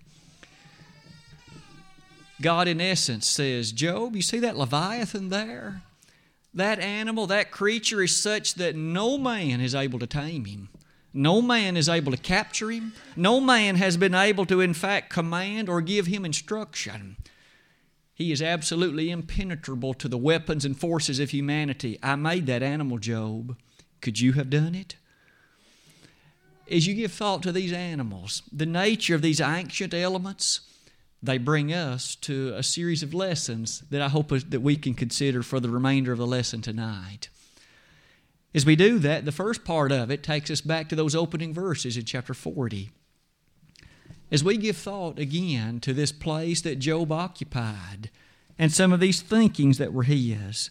God, 2.40 2.68
in 2.68 2.80
essence, 2.80 3.26
says, 3.26 3.72
Job, 3.72 4.14
you 4.14 4.22
see 4.22 4.38
that 4.38 4.58
Leviathan 4.58 5.30
there? 5.30 5.82
That 6.54 6.78
animal, 6.78 7.26
that 7.26 7.50
creature 7.50 8.02
is 8.02 8.16
such 8.16 8.54
that 8.54 8.76
no 8.76 9.18
man 9.18 9.60
is 9.60 9.74
able 9.74 9.98
to 9.98 10.06
tame 10.06 10.44
him. 10.44 10.68
No 11.12 11.40
man 11.40 11.76
is 11.76 11.88
able 11.88 12.12
to 12.12 12.18
capture 12.18 12.70
him. 12.70 12.92
No 13.16 13.40
man 13.40 13.76
has 13.76 13.96
been 13.96 14.14
able 14.14 14.46
to, 14.46 14.60
in 14.60 14.74
fact, 14.74 15.10
command 15.10 15.68
or 15.68 15.80
give 15.80 16.06
him 16.06 16.24
instruction. 16.24 17.16
He 18.14 18.32
is 18.32 18.42
absolutely 18.42 19.10
impenetrable 19.10 19.94
to 19.94 20.08
the 20.08 20.18
weapons 20.18 20.64
and 20.64 20.78
forces 20.78 21.20
of 21.20 21.30
humanity. 21.30 21.98
I 22.02 22.16
made 22.16 22.46
that 22.46 22.62
animal, 22.62 22.98
Job. 22.98 23.56
Could 24.00 24.20
you 24.20 24.32
have 24.34 24.50
done 24.50 24.74
it? 24.74 24.96
as 26.70 26.86
you 26.86 26.94
give 26.94 27.12
thought 27.12 27.42
to 27.44 27.52
these 27.52 27.72
animals, 27.72 28.42
the 28.52 28.66
nature 28.66 29.14
of 29.14 29.22
these 29.22 29.40
ancient 29.40 29.94
elements, 29.94 30.60
they 31.22 31.38
bring 31.38 31.72
us 31.72 32.14
to 32.16 32.52
a 32.56 32.62
series 32.62 33.02
of 33.02 33.14
lessons 33.14 33.82
that 33.90 34.02
I 34.02 34.08
hope 34.08 34.28
that 34.30 34.60
we 34.60 34.76
can 34.76 34.94
consider 34.94 35.42
for 35.42 35.60
the 35.60 35.70
remainder 35.70 36.12
of 36.12 36.18
the 36.18 36.26
lesson 36.26 36.60
tonight. 36.60 37.28
As 38.56 38.64
we 38.64 38.74
do 38.74 38.98
that, 39.00 39.26
the 39.26 39.32
first 39.32 39.66
part 39.66 39.92
of 39.92 40.10
it 40.10 40.22
takes 40.22 40.50
us 40.50 40.62
back 40.62 40.88
to 40.88 40.96
those 40.96 41.14
opening 41.14 41.52
verses 41.52 41.98
in 41.98 42.06
chapter 42.06 42.32
40. 42.32 42.90
as 44.30 44.42
we 44.42 44.56
give 44.56 44.78
thought 44.78 45.18
again 45.18 45.78
to 45.80 45.92
this 45.92 46.10
place 46.10 46.62
that 46.62 46.78
Job 46.78 47.12
occupied 47.12 48.10
and 48.58 48.72
some 48.72 48.94
of 48.94 48.98
these 48.98 49.20
thinkings 49.20 49.76
that 49.76 49.92
were 49.92 50.04
his, 50.04 50.70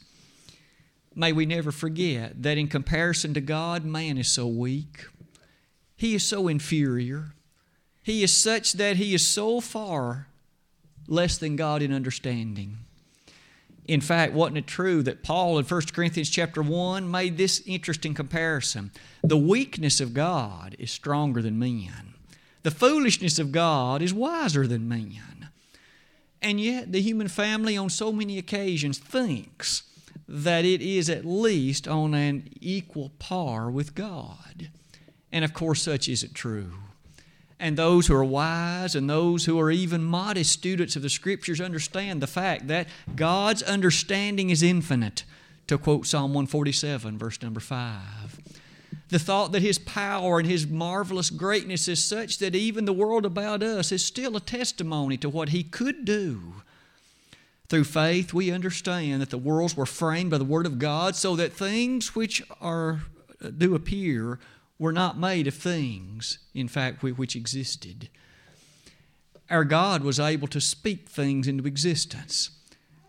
may 1.14 1.32
we 1.32 1.46
never 1.46 1.72
forget 1.72 2.42
that 2.42 2.58
in 2.58 2.68
comparison 2.68 3.36
to 3.36 3.40
God, 3.40 3.86
man 3.86 4.18
is 4.18 4.30
so 4.30 4.48
weak. 4.48 5.06
He 5.96 6.16
is 6.16 6.26
so 6.26 6.48
inferior. 6.48 7.36
He 8.02 8.24
is 8.24 8.34
such 8.34 8.74
that 8.74 8.98
he 8.98 9.14
is 9.14 9.26
so 9.26 9.62
far 9.62 10.28
less 11.08 11.38
than 11.38 11.56
God 11.56 11.84
in 11.84 11.94
understanding. 11.94 12.80
In 13.88 14.02
fact, 14.02 14.34
wasn't 14.34 14.58
it 14.58 14.68
true 14.68 15.04
that 15.04 15.22
Paul 15.22 15.60
in 15.60 15.66
1 15.66 15.82
Corinthians 15.94 16.30
chapter 16.30 16.62
1 16.64 17.10
made 17.10 17.38
this 17.38 17.62
interesting 17.68 18.14
comparison? 18.14 18.92
The 19.24 19.38
weakness 19.38 20.02
of 20.02 20.14
God 20.14 20.76
is 20.80 20.90
stronger 20.90 21.42
than 21.42 21.60
men. 21.60 22.16
The 22.64 22.72
foolishness 22.72 23.38
of 23.38 23.52
God 23.52 24.02
is 24.02 24.14
wiser 24.14 24.66
than 24.66 24.90
men. 24.90 25.50
And 26.42 26.60
yet, 26.60 26.92
the 26.92 27.02
human 27.02 27.28
family 27.28 27.78
on 27.78 27.90
so 27.90 28.12
many 28.12 28.40
occasions 28.40 28.98
thinks 28.98 29.84
that 30.28 30.66
it 30.66 30.82
is 30.82 31.10
at 31.10 31.26
least 31.26 31.88
on 31.88 32.16
an 32.16 32.50
equal 32.60 33.12
par 33.20 33.70
with 33.70 33.94
God. 33.94 34.70
And 35.32 35.46
of 35.46 35.54
course, 35.54 35.84
such 35.84 36.10
isn't 36.10 36.34
true. 36.34 36.74
And 37.60 37.78
those 37.78 38.08
who 38.08 38.16
are 38.16 38.24
wise 38.24 38.96
and 38.96 39.10
those 39.10 39.46
who 39.46 39.60
are 39.60 39.72
even 39.72 40.04
modest 40.04 40.52
students 40.52 40.96
of 40.96 41.02
the 41.02 41.10
Scriptures 41.10 41.62
understand 41.62 42.22
the 42.22 42.28
fact 42.28 42.68
that 42.68 42.88
God's 43.16 43.64
understanding 43.64 44.50
is 44.50 44.62
infinite, 44.62 45.24
to 45.68 45.78
quote 45.78 46.06
Psalm 46.06 46.34
147, 46.34 47.18
verse 47.18 47.42
number 47.42 47.62
5. 47.62 48.40
The 49.10 49.20
thought 49.20 49.52
that 49.54 49.62
His 49.62 49.80
power 49.80 50.40
and 50.40 50.48
His 50.48 50.68
marvelous 50.68 51.30
greatness 51.30 51.88
is 51.88 52.04
such 52.04 52.40
that 52.40 52.56
even 52.56 52.86
the 52.86 52.94
world 52.94 53.26
about 53.26 53.64
us 53.64 53.92
is 53.92 54.04
still 54.04 54.36
a 54.36 54.42
testimony 54.42 55.16
to 55.18 55.30
what 55.30 55.50
He 55.50 55.64
could 55.64 56.04
do. 56.04 56.56
Through 57.70 57.86
faith, 57.86 58.34
we 58.34 58.52
understand 58.52 59.22
that 59.22 59.30
the 59.30 59.38
worlds 59.38 59.78
were 59.78 59.86
framed 59.86 60.32
by 60.32 60.38
the 60.38 60.44
Word 60.44 60.66
of 60.66 60.78
God 60.78 61.16
so 61.16 61.36
that 61.36 61.54
things 61.54 62.16
which 62.16 62.44
are, 62.60 63.02
do 63.58 63.76
appear 63.76 64.40
were 64.78 64.92
not 64.92 65.18
made 65.18 65.48
of 65.48 65.54
things, 65.54 66.40
in 66.54 66.68
fact, 66.68 67.02
which 67.02 67.36
existed. 67.36 68.10
Our 69.50 69.64
God 69.64 70.04
was 70.04 70.20
able 70.20 70.48
to 70.50 70.60
speak 70.60 71.08
things 71.08 71.48
into 71.48 71.68
existence. 71.68 72.50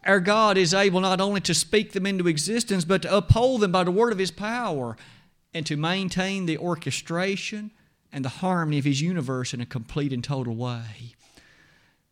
Our 0.05 0.21
God 0.21 0.57
is 0.57 0.73
able 0.73 1.01
not 1.01 1.21
only 1.21 1.41
to 1.43 1.55
speak 1.55 1.93
them 1.93 2.07
into 2.07 2.29
existence, 2.29 2.85
but 2.85 3.03
to 3.03 3.17
uphold 3.17 3.61
them 3.61 3.73
by 3.73 3.83
the 3.85 3.91
word 3.91 4.13
of 4.13 4.19
His 4.19 4.31
power 4.31 4.97
and 5.53 5.67
to 5.67 5.77
maintain 5.77 6.47
the 6.47 6.59
orchestration 6.59 7.73
and 8.13 8.25
the 8.25 8.29
harmony 8.29 8.79
of 8.79 8.85
His 8.85 9.01
universe 9.01 9.53
in 9.53 9.61
a 9.61 9.67
complete 9.67 10.13
and 10.13 10.23
total 10.23 10.55
way. 10.55 11.15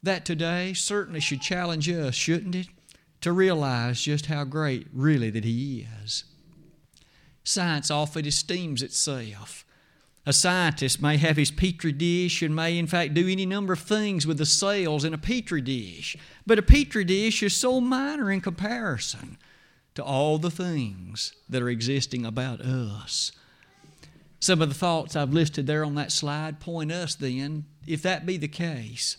That 0.02 0.24
today 0.24 0.74
certainly 0.74 1.20
should 1.20 1.40
challenge 1.40 1.88
us, 1.88 2.14
shouldn't 2.14 2.56
it? 2.56 2.66
To 3.20 3.32
realize 3.32 4.02
just 4.02 4.26
how 4.26 4.44
great, 4.44 4.88
really, 4.92 5.30
that 5.30 5.44
He 5.44 5.86
is. 6.02 6.24
Science 7.44 7.90
often 7.90 8.26
esteems 8.26 8.82
itself. 8.82 9.64
A 10.26 10.32
scientist 10.32 11.02
may 11.02 11.18
have 11.18 11.36
his 11.36 11.50
petri 11.50 11.92
dish 11.92 12.40
and 12.40 12.56
may, 12.56 12.78
in 12.78 12.86
fact, 12.86 13.12
do 13.12 13.28
any 13.28 13.44
number 13.44 13.74
of 13.74 13.80
things 13.80 14.26
with 14.26 14.38
the 14.38 14.46
cells 14.46 15.04
in 15.04 15.12
a 15.12 15.18
petri 15.18 15.60
dish. 15.60 16.16
But 16.46 16.58
a 16.58 16.62
petri 16.62 17.04
dish 17.04 17.42
is 17.42 17.54
so 17.54 17.78
minor 17.80 18.32
in 18.32 18.40
comparison 18.40 19.36
to 19.94 20.02
all 20.02 20.38
the 20.38 20.50
things 20.50 21.34
that 21.48 21.60
are 21.60 21.68
existing 21.68 22.24
about 22.24 22.62
us. 22.62 23.32
Some 24.40 24.62
of 24.62 24.70
the 24.70 24.74
thoughts 24.74 25.14
I've 25.14 25.32
listed 25.32 25.66
there 25.66 25.84
on 25.84 25.94
that 25.96 26.12
slide 26.12 26.60
point 26.60 26.90
us 26.90 27.14
then, 27.14 27.66
if 27.86 28.00
that 28.02 28.26
be 28.26 28.38
the 28.38 28.48
case, 28.48 29.18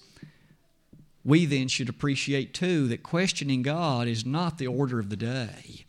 we 1.23 1.45
then 1.45 1.67
should 1.67 1.89
appreciate 1.89 2.53
too 2.53 2.87
that 2.87 3.03
questioning 3.03 3.61
God 3.61 4.07
is 4.07 4.25
not 4.25 4.57
the 4.57 4.67
order 4.67 4.99
of 4.99 5.09
the 5.09 5.15
day. 5.15 5.85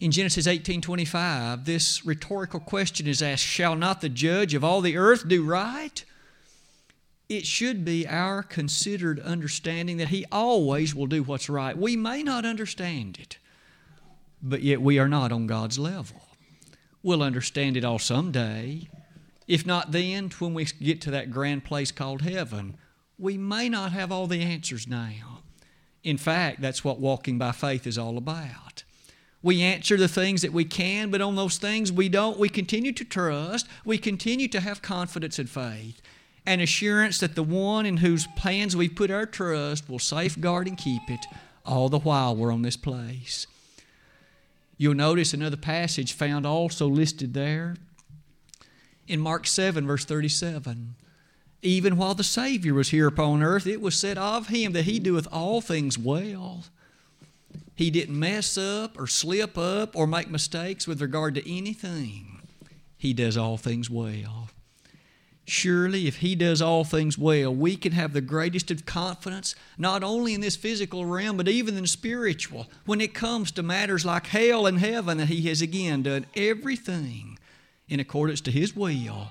In 0.00 0.10
Genesis 0.10 0.46
18:25, 0.46 1.66
this 1.66 2.06
rhetorical 2.06 2.58
question 2.58 3.06
is 3.06 3.20
asked, 3.20 3.44
"Shall 3.44 3.76
not 3.76 4.00
the 4.00 4.08
judge 4.08 4.54
of 4.54 4.64
all 4.64 4.80
the 4.80 4.96
earth 4.96 5.28
do 5.28 5.44
right?" 5.44 6.02
It 7.28 7.46
should 7.46 7.84
be 7.84 8.08
our 8.08 8.42
considered 8.42 9.20
understanding 9.20 9.98
that 9.98 10.08
he 10.08 10.24
always 10.32 10.94
will 10.94 11.06
do 11.06 11.22
what's 11.22 11.50
right. 11.50 11.76
We 11.76 11.96
may 11.96 12.22
not 12.22 12.46
understand 12.46 13.18
it, 13.18 13.36
but 14.42 14.62
yet 14.62 14.80
we 14.80 14.98
are 14.98 15.06
not 15.06 15.32
on 15.32 15.46
God's 15.46 15.78
level. 15.78 16.22
We'll 17.02 17.22
understand 17.22 17.76
it 17.76 17.84
all 17.84 17.98
someday. 17.98 18.88
If 19.46 19.66
not 19.66 19.92
then, 19.92 20.30
when 20.38 20.54
we 20.54 20.64
get 20.64 21.02
to 21.02 21.10
that 21.10 21.30
grand 21.30 21.64
place 21.64 21.92
called 21.92 22.22
heaven, 22.22 22.78
we 23.18 23.36
may 23.36 23.68
not 23.68 23.92
have 23.92 24.10
all 24.10 24.26
the 24.26 24.40
answers 24.40 24.88
now. 24.88 25.42
In 26.02 26.16
fact, 26.16 26.62
that's 26.62 26.82
what 26.82 26.98
walking 26.98 27.36
by 27.36 27.52
faith 27.52 27.86
is 27.86 27.98
all 27.98 28.16
about. 28.16 28.82
We 29.42 29.62
answer 29.62 29.96
the 29.96 30.08
things 30.08 30.42
that 30.42 30.52
we 30.52 30.64
can, 30.64 31.10
but 31.10 31.22
on 31.22 31.36
those 31.36 31.56
things 31.56 31.90
we 31.90 32.08
don't, 32.08 32.38
we 32.38 32.48
continue 32.48 32.92
to 32.92 33.04
trust. 33.04 33.66
We 33.84 33.96
continue 33.96 34.48
to 34.48 34.60
have 34.60 34.82
confidence 34.82 35.38
and 35.38 35.48
faith 35.48 36.00
and 36.46 36.60
assurance 36.60 37.18
that 37.18 37.34
the 37.34 37.42
one 37.42 37.86
in 37.86 37.98
whose 37.98 38.26
plans 38.36 38.76
we 38.76 38.88
put 38.88 39.10
our 39.10 39.26
trust 39.26 39.88
will 39.88 39.98
safeguard 39.98 40.66
and 40.66 40.76
keep 40.76 41.02
it 41.08 41.26
all 41.64 41.88
the 41.88 41.98
while 41.98 42.34
we're 42.34 42.52
on 42.52 42.62
this 42.62 42.76
place. 42.76 43.46
You'll 44.76 44.94
notice 44.94 45.34
another 45.34 45.56
passage 45.56 46.12
found 46.12 46.46
also 46.46 46.86
listed 46.86 47.34
there 47.34 47.76
in 49.06 49.20
Mark 49.20 49.46
7, 49.46 49.86
verse 49.86 50.04
37. 50.04 50.94
Even 51.62 51.96
while 51.98 52.14
the 52.14 52.24
Savior 52.24 52.72
was 52.72 52.88
here 52.88 53.06
upon 53.06 53.42
earth, 53.42 53.66
it 53.66 53.82
was 53.82 53.94
said 53.94 54.16
of 54.16 54.48
him 54.48 54.72
that 54.72 54.84
he 54.84 54.98
doeth 54.98 55.28
all 55.30 55.60
things 55.60 55.98
well. 55.98 56.64
He 57.80 57.90
didn't 57.90 58.18
mess 58.18 58.58
up 58.58 59.00
or 59.00 59.06
slip 59.06 59.56
up 59.56 59.96
or 59.96 60.06
make 60.06 60.28
mistakes 60.28 60.86
with 60.86 61.00
regard 61.00 61.34
to 61.36 61.50
anything. 61.50 62.42
He 62.98 63.14
does 63.14 63.38
all 63.38 63.56
things 63.56 63.88
well. 63.88 64.50
Surely, 65.46 66.06
if 66.06 66.16
He 66.16 66.34
does 66.34 66.60
all 66.60 66.84
things 66.84 67.16
well, 67.16 67.54
we 67.54 67.76
can 67.76 67.92
have 67.92 68.12
the 68.12 68.20
greatest 68.20 68.70
of 68.70 68.84
confidence, 68.84 69.54
not 69.78 70.04
only 70.04 70.34
in 70.34 70.42
this 70.42 70.56
physical 70.56 71.06
realm, 71.06 71.38
but 71.38 71.48
even 71.48 71.78
in 71.78 71.86
spiritual, 71.86 72.66
when 72.84 73.00
it 73.00 73.14
comes 73.14 73.50
to 73.52 73.62
matters 73.62 74.04
like 74.04 74.26
hell 74.26 74.66
and 74.66 74.78
heaven, 74.78 75.16
that 75.16 75.28
He 75.28 75.48
has 75.48 75.62
again 75.62 76.02
done 76.02 76.26
everything 76.36 77.38
in 77.88 77.98
accordance 77.98 78.42
to 78.42 78.50
His 78.50 78.76
will, 78.76 79.28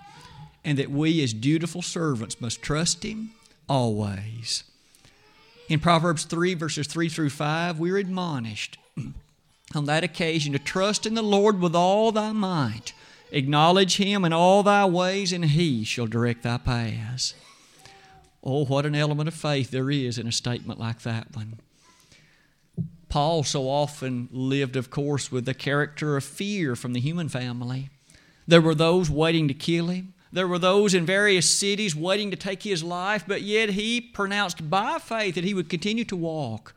and 0.66 0.80
that 0.80 0.90
we, 0.90 1.22
as 1.24 1.34
dutiful 1.34 1.84
servants, 1.84 2.42
must 2.42 2.64
trust 2.64 3.04
Him 3.04 3.30
always. 3.70 4.64
In 5.70 5.80
Proverbs 5.80 6.24
3, 6.26 6.56
verses 6.56 6.88
3 6.88 7.10
through 7.10 7.30
5, 7.30 7.78
we're 7.78 7.98
admonished 7.98 8.80
on 9.76 9.86
that 9.86 10.04
occasion 10.04 10.52
to 10.54 10.60
trust 10.60 11.06
in 11.06 11.14
the 11.14 11.22
Lord 11.22 11.62
with 11.62 11.76
all 11.76 12.12
thy 12.12 12.32
might. 12.32 12.94
Acknowledge 13.32 13.98
him 13.98 14.26
in 14.26 14.34
all 14.34 14.64
thy 14.64 14.86
ways, 14.86 15.32
and 15.32 15.46
he 15.46 15.84
shall 15.84 16.08
direct 16.08 16.42
thy 16.42 16.58
paths. 16.58 17.36
Oh, 18.44 18.66
what 18.66 18.88
an 18.88 18.96
element 18.96 19.28
of 19.28 19.36
faith 19.36 19.70
there 19.70 19.92
is 19.92 20.18
in 20.18 20.26
a 20.26 20.32
statement 20.32 20.80
like 20.80 21.04
that 21.04 21.36
one. 21.36 21.60
Paul 23.08 23.44
so 23.44 23.70
often 23.70 24.28
lived, 24.32 24.76
of 24.76 24.90
course, 24.90 25.32
with 25.32 25.46
the 25.46 25.54
character 25.54 26.18
of 26.18 26.24
fear 26.24 26.76
from 26.76 26.94
the 26.94 27.00
human 27.00 27.30
family. 27.30 27.90
There 28.48 28.62
were 28.62 28.74
those 28.74 29.12
waiting 29.12 29.48
to 29.48 29.54
kill 29.54 29.90
him. 29.90 30.16
There 30.32 30.48
were 30.48 30.60
those 30.60 30.94
in 30.94 31.06
various 31.06 31.50
cities 31.50 31.96
waiting 31.96 32.30
to 32.32 32.38
take 32.38 32.64
his 32.64 32.84
life, 32.84 33.24
but 33.28 33.42
yet 33.42 33.72
he 33.72 34.00
pronounced 34.00 34.70
by 34.70 35.00
faith 35.00 35.36
that 35.36 35.44
he 35.44 35.54
would 35.54 35.70
continue 35.70 36.06
to 36.06 36.16
walk. 36.16 36.76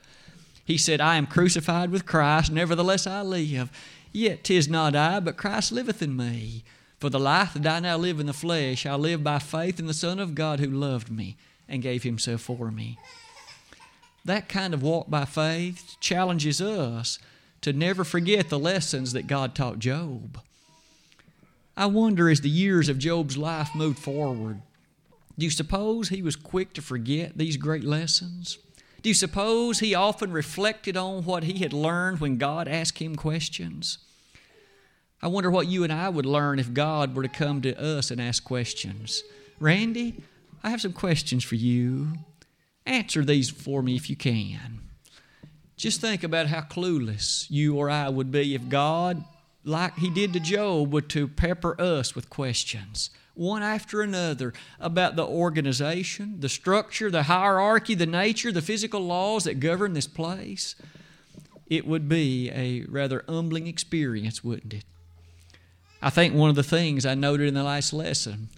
He 0.64 0.78
said, 0.78 1.00
I 1.00 1.16
am 1.16 1.26
crucified 1.26 1.90
with 1.90 2.06
Christ, 2.06 2.50
nevertheless 2.50 3.06
I 3.06 3.20
live. 3.22 3.70
Yet 4.12 4.44
tis 4.44 4.68
not 4.68 4.96
I, 4.96 5.20
but 5.20 5.36
Christ 5.36 5.72
liveth 5.72 6.02
in 6.02 6.16
me. 6.16 6.64
For 6.98 7.10
the 7.10 7.18
life 7.18 7.54
that 7.54 7.66
I 7.66 7.80
now 7.80 7.96
live 7.96 8.20
in 8.20 8.26
the 8.26 8.32
flesh, 8.32 8.86
I 8.86 8.94
live 8.94 9.24
by 9.24 9.38
faith 9.38 9.80
in 9.80 9.86
the 9.86 9.94
Son 9.94 10.18
of 10.18 10.34
God 10.34 10.60
who 10.60 10.68
loved 10.68 11.10
me 11.10 11.36
and 11.68 11.82
gave 11.82 12.04
himself 12.04 12.42
for 12.42 12.70
me. 12.70 12.96
That 14.24 14.48
kind 14.48 14.72
of 14.72 14.82
walk 14.82 15.10
by 15.10 15.24
faith 15.24 15.96
challenges 16.00 16.62
us 16.62 17.18
to 17.62 17.72
never 17.72 18.04
forget 18.04 18.48
the 18.48 18.58
lessons 18.58 19.12
that 19.12 19.26
God 19.26 19.54
taught 19.54 19.78
Job. 19.78 20.40
I 21.76 21.86
wonder 21.86 22.28
as 22.28 22.40
the 22.40 22.50
years 22.50 22.88
of 22.88 22.98
Job's 22.98 23.36
life 23.36 23.70
moved 23.74 23.98
forward, 23.98 24.60
do 25.38 25.46
you 25.46 25.50
suppose 25.50 26.08
he 26.08 26.22
was 26.22 26.36
quick 26.36 26.74
to 26.74 26.82
forget 26.82 27.38
these 27.38 27.56
great 27.56 27.84
lessons? 27.84 28.58
Do 29.02 29.08
you 29.08 29.14
suppose 29.14 29.80
he 29.80 29.94
often 29.94 30.30
reflected 30.32 30.96
on 30.96 31.24
what 31.24 31.44
he 31.44 31.58
had 31.58 31.72
learned 31.72 32.20
when 32.20 32.36
God 32.36 32.68
asked 32.68 32.98
him 32.98 33.16
questions? 33.16 33.98
I 35.20 35.28
wonder 35.28 35.50
what 35.50 35.68
you 35.68 35.82
and 35.84 35.92
I 35.92 36.08
would 36.08 36.26
learn 36.26 36.58
if 36.58 36.74
God 36.74 37.14
were 37.14 37.22
to 37.22 37.28
come 37.28 37.62
to 37.62 37.80
us 37.80 38.10
and 38.10 38.20
ask 38.20 38.44
questions. 38.44 39.22
Randy, 39.58 40.22
I 40.62 40.70
have 40.70 40.80
some 40.80 40.92
questions 40.92 41.42
for 41.42 41.54
you. 41.54 42.12
Answer 42.84 43.24
these 43.24 43.48
for 43.48 43.82
me 43.82 43.96
if 43.96 44.10
you 44.10 44.16
can. 44.16 44.80
Just 45.76 46.00
think 46.00 46.22
about 46.22 46.46
how 46.46 46.60
clueless 46.60 47.46
you 47.48 47.76
or 47.76 47.88
I 47.88 48.08
would 48.08 48.30
be 48.30 48.54
if 48.54 48.68
God 48.68 49.24
like 49.64 49.98
he 49.98 50.10
did 50.10 50.32
to 50.32 50.40
Job, 50.40 50.92
would 50.92 51.08
to 51.10 51.28
pepper 51.28 51.80
us 51.80 52.14
with 52.14 52.30
questions. 52.30 53.10
one 53.34 53.62
after 53.62 54.02
another, 54.02 54.52
about 54.78 55.16
the 55.16 55.26
organization, 55.26 56.40
the 56.40 56.48
structure, 56.48 57.10
the 57.10 57.24
hierarchy, 57.24 57.94
the 57.94 58.06
nature, 58.06 58.52
the 58.52 58.60
physical 58.60 59.00
laws 59.00 59.44
that 59.44 59.60
govern 59.60 59.94
this 59.94 60.06
place, 60.06 60.74
it 61.66 61.86
would 61.86 62.08
be 62.08 62.50
a 62.50 62.84
rather 62.90 63.24
humbling 63.26 63.66
experience, 63.66 64.44
wouldn't 64.44 64.74
it? 64.74 64.84
I 66.02 66.10
think 66.10 66.34
one 66.34 66.50
of 66.50 66.56
the 66.56 66.62
things 66.62 67.06
I 67.06 67.14
noted 67.14 67.48
in 67.48 67.54
the 67.54 67.62
last 67.62 67.92
lesson, 67.92 68.50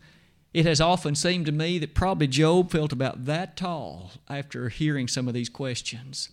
it 0.53 0.67
has 0.67 0.81
often 0.81 1.15
seemed 1.15 1.47
to 1.47 1.53
me 1.53 1.79
that 1.79 1.95
probably 1.95 2.27
Job 2.27 2.71
felt 2.73 2.93
about 2.93 3.27
that 3.27 3.57
tall 3.57 4.13
after 4.29 4.69
hearing 4.69 5.07
some 5.07 5.29
of 5.29 5.35
these 5.35 5.49
questions. 5.49 6.31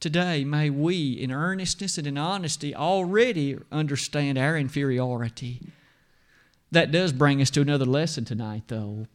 Today, 0.00 0.44
may 0.44 0.70
we, 0.70 1.12
in 1.12 1.30
earnestness 1.30 1.96
and 1.98 2.06
in 2.06 2.18
honesty, 2.18 2.74
already 2.74 3.56
understand 3.72 4.36
our 4.36 4.56
inferiority. 4.56 5.60
That 6.70 6.90
does 6.90 7.12
bring 7.12 7.40
us 7.40 7.50
to 7.50 7.60
another 7.60 7.86
lesson 7.86 8.24
tonight, 8.24 8.64
though. 8.66 9.06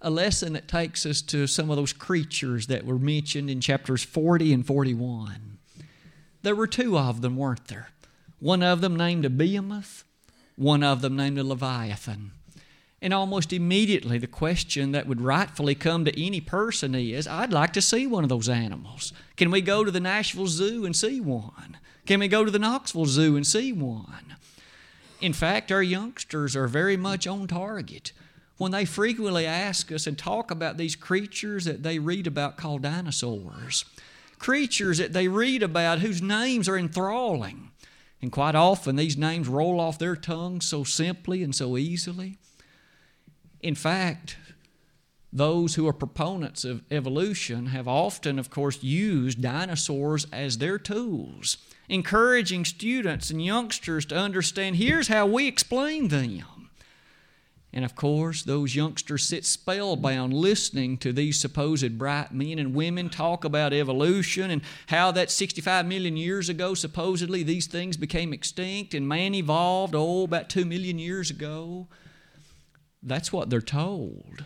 A 0.00 0.10
lesson 0.10 0.54
that 0.54 0.66
takes 0.66 1.06
us 1.06 1.22
to 1.22 1.46
some 1.46 1.70
of 1.70 1.76
those 1.76 1.92
creatures 1.92 2.66
that 2.66 2.84
were 2.84 2.98
mentioned 2.98 3.48
in 3.48 3.60
chapters 3.60 4.02
40 4.02 4.52
and 4.52 4.66
41. 4.66 5.58
There 6.42 6.56
were 6.56 6.66
two 6.66 6.98
of 6.98 7.20
them, 7.20 7.36
weren't 7.36 7.68
there? 7.68 7.90
One 8.40 8.62
of 8.62 8.80
them 8.80 8.96
named 8.96 9.24
a 9.24 9.30
Behemoth, 9.30 10.04
one 10.56 10.82
of 10.82 11.00
them 11.00 11.14
named 11.14 11.38
a 11.38 11.44
Leviathan. 11.44 12.32
And 13.02 13.12
almost 13.12 13.52
immediately, 13.52 14.16
the 14.16 14.28
question 14.28 14.92
that 14.92 15.08
would 15.08 15.20
rightfully 15.20 15.74
come 15.74 16.04
to 16.04 16.24
any 16.24 16.40
person 16.40 16.94
is 16.94 17.26
I'd 17.26 17.52
like 17.52 17.72
to 17.72 17.82
see 17.82 18.06
one 18.06 18.22
of 18.22 18.28
those 18.28 18.48
animals. 18.48 19.12
Can 19.36 19.50
we 19.50 19.60
go 19.60 19.82
to 19.82 19.90
the 19.90 19.98
Nashville 19.98 20.46
Zoo 20.46 20.86
and 20.86 20.94
see 20.94 21.20
one? 21.20 21.78
Can 22.06 22.20
we 22.20 22.28
go 22.28 22.44
to 22.44 22.50
the 22.50 22.60
Knoxville 22.60 23.06
Zoo 23.06 23.36
and 23.36 23.44
see 23.44 23.72
one? 23.72 24.36
In 25.20 25.32
fact, 25.32 25.72
our 25.72 25.82
youngsters 25.82 26.54
are 26.54 26.68
very 26.68 26.96
much 26.96 27.26
on 27.26 27.48
target 27.48 28.12
when 28.56 28.70
they 28.70 28.84
frequently 28.84 29.46
ask 29.46 29.90
us 29.90 30.06
and 30.06 30.16
talk 30.16 30.52
about 30.52 30.76
these 30.76 30.94
creatures 30.94 31.64
that 31.64 31.82
they 31.82 31.98
read 31.98 32.28
about 32.28 32.56
called 32.56 32.82
dinosaurs. 32.82 33.84
Creatures 34.38 34.98
that 34.98 35.12
they 35.12 35.26
read 35.26 35.64
about 35.64 35.98
whose 35.98 36.22
names 36.22 36.68
are 36.68 36.78
enthralling. 36.78 37.72
And 38.20 38.30
quite 38.30 38.54
often, 38.54 38.94
these 38.94 39.16
names 39.16 39.48
roll 39.48 39.80
off 39.80 39.98
their 39.98 40.14
tongues 40.14 40.66
so 40.66 40.84
simply 40.84 41.42
and 41.42 41.52
so 41.52 41.76
easily. 41.76 42.38
In 43.62 43.74
fact, 43.76 44.36
those 45.32 45.76
who 45.76 45.88
are 45.88 45.94
proponents 45.94 46.64
of 46.64 46.82
evolution 46.90 47.66
have 47.66 47.88
often, 47.88 48.38
of 48.38 48.50
course, 48.50 48.82
used 48.82 49.40
dinosaurs 49.40 50.26
as 50.30 50.58
their 50.58 50.78
tools, 50.78 51.56
encouraging 51.88 52.64
students 52.64 53.30
and 53.30 53.42
youngsters 53.42 54.04
to 54.06 54.16
understand 54.16 54.76
here's 54.76 55.08
how 55.08 55.26
we 55.26 55.46
explain 55.46 56.08
them. 56.08 56.70
And 57.74 57.86
of 57.86 57.94
course, 57.94 58.42
those 58.42 58.76
youngsters 58.76 59.24
sit 59.24 59.46
spellbound 59.46 60.34
listening 60.34 60.98
to 60.98 61.10
these 61.10 61.40
supposed 61.40 61.96
bright 61.96 62.30
men 62.34 62.58
and 62.58 62.74
women 62.74 63.08
talk 63.08 63.44
about 63.44 63.72
evolution 63.72 64.50
and 64.50 64.60
how 64.88 65.10
that 65.12 65.30
65 65.30 65.86
million 65.86 66.14
years 66.18 66.50
ago, 66.50 66.74
supposedly, 66.74 67.42
these 67.42 67.66
things 67.66 67.96
became 67.96 68.34
extinct 68.34 68.92
and 68.92 69.08
man 69.08 69.34
evolved, 69.34 69.94
oh, 69.96 70.24
about 70.24 70.50
2 70.50 70.66
million 70.66 70.98
years 70.98 71.30
ago. 71.30 71.86
That's 73.02 73.32
what 73.32 73.50
they're 73.50 73.60
told. 73.60 74.44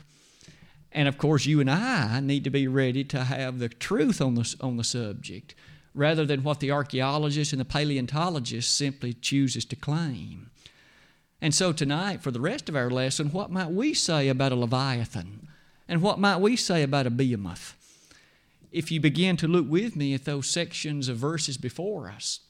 And 0.92 1.08
of 1.08 1.18
course, 1.18 1.44
you 1.46 1.60
and 1.60 1.70
I 1.70 2.20
need 2.20 2.44
to 2.44 2.50
be 2.50 2.66
ready 2.66 3.04
to 3.04 3.24
have 3.24 3.58
the 3.58 3.68
truth 3.68 4.20
on 4.20 4.34
the, 4.34 4.56
on 4.60 4.76
the 4.76 4.84
subject 4.84 5.54
rather 5.94 6.26
than 6.26 6.42
what 6.42 6.60
the 6.60 6.70
archaeologist 6.70 7.52
and 7.52 7.60
the 7.60 7.64
paleontologist 7.64 8.74
simply 8.74 9.12
chooses 9.14 9.64
to 9.64 9.76
claim. 9.76 10.50
And 11.40 11.54
so 11.54 11.72
tonight, 11.72 12.22
for 12.22 12.30
the 12.30 12.40
rest 12.40 12.68
of 12.68 12.76
our 12.76 12.90
lesson, 12.90 13.30
what 13.30 13.50
might 13.50 13.70
we 13.70 13.94
say 13.94 14.28
about 14.28 14.52
a 14.52 14.56
Leviathan? 14.56 15.48
And 15.88 16.02
what 16.02 16.18
might 16.18 16.38
we 16.38 16.56
say 16.56 16.82
about 16.82 17.06
a 17.06 17.10
behemoth? 17.10 17.74
If 18.72 18.90
you 18.90 19.00
begin 19.00 19.36
to 19.38 19.48
look 19.48 19.68
with 19.68 19.96
me 19.96 20.12
at 20.14 20.24
those 20.24 20.48
sections 20.48 21.08
of 21.08 21.16
verses 21.16 21.56
before 21.56 22.08
us, 22.10 22.40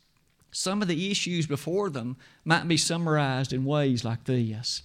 some 0.51 0.83
of 0.83 0.89
the 0.89 1.11
issues 1.11 1.47
before 1.47 1.91
them 1.91 2.17
might 2.45 2.67
be 2.67 2.77
summarized 2.77 3.53
in 3.53 3.65
ways 3.65 4.05
like 4.05 4.25
this. 4.25 4.83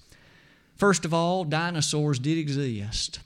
First 0.81 1.05
of 1.05 1.13
all, 1.13 1.43
dinosaurs 1.43 2.17
did 2.17 2.39
exist. 2.39 3.19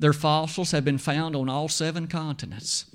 Their 0.00 0.12
fossils 0.12 0.72
have 0.72 0.84
been 0.84 0.98
found 0.98 1.36
on 1.36 1.48
all 1.48 1.68
seven 1.68 2.08
continents. 2.08 2.86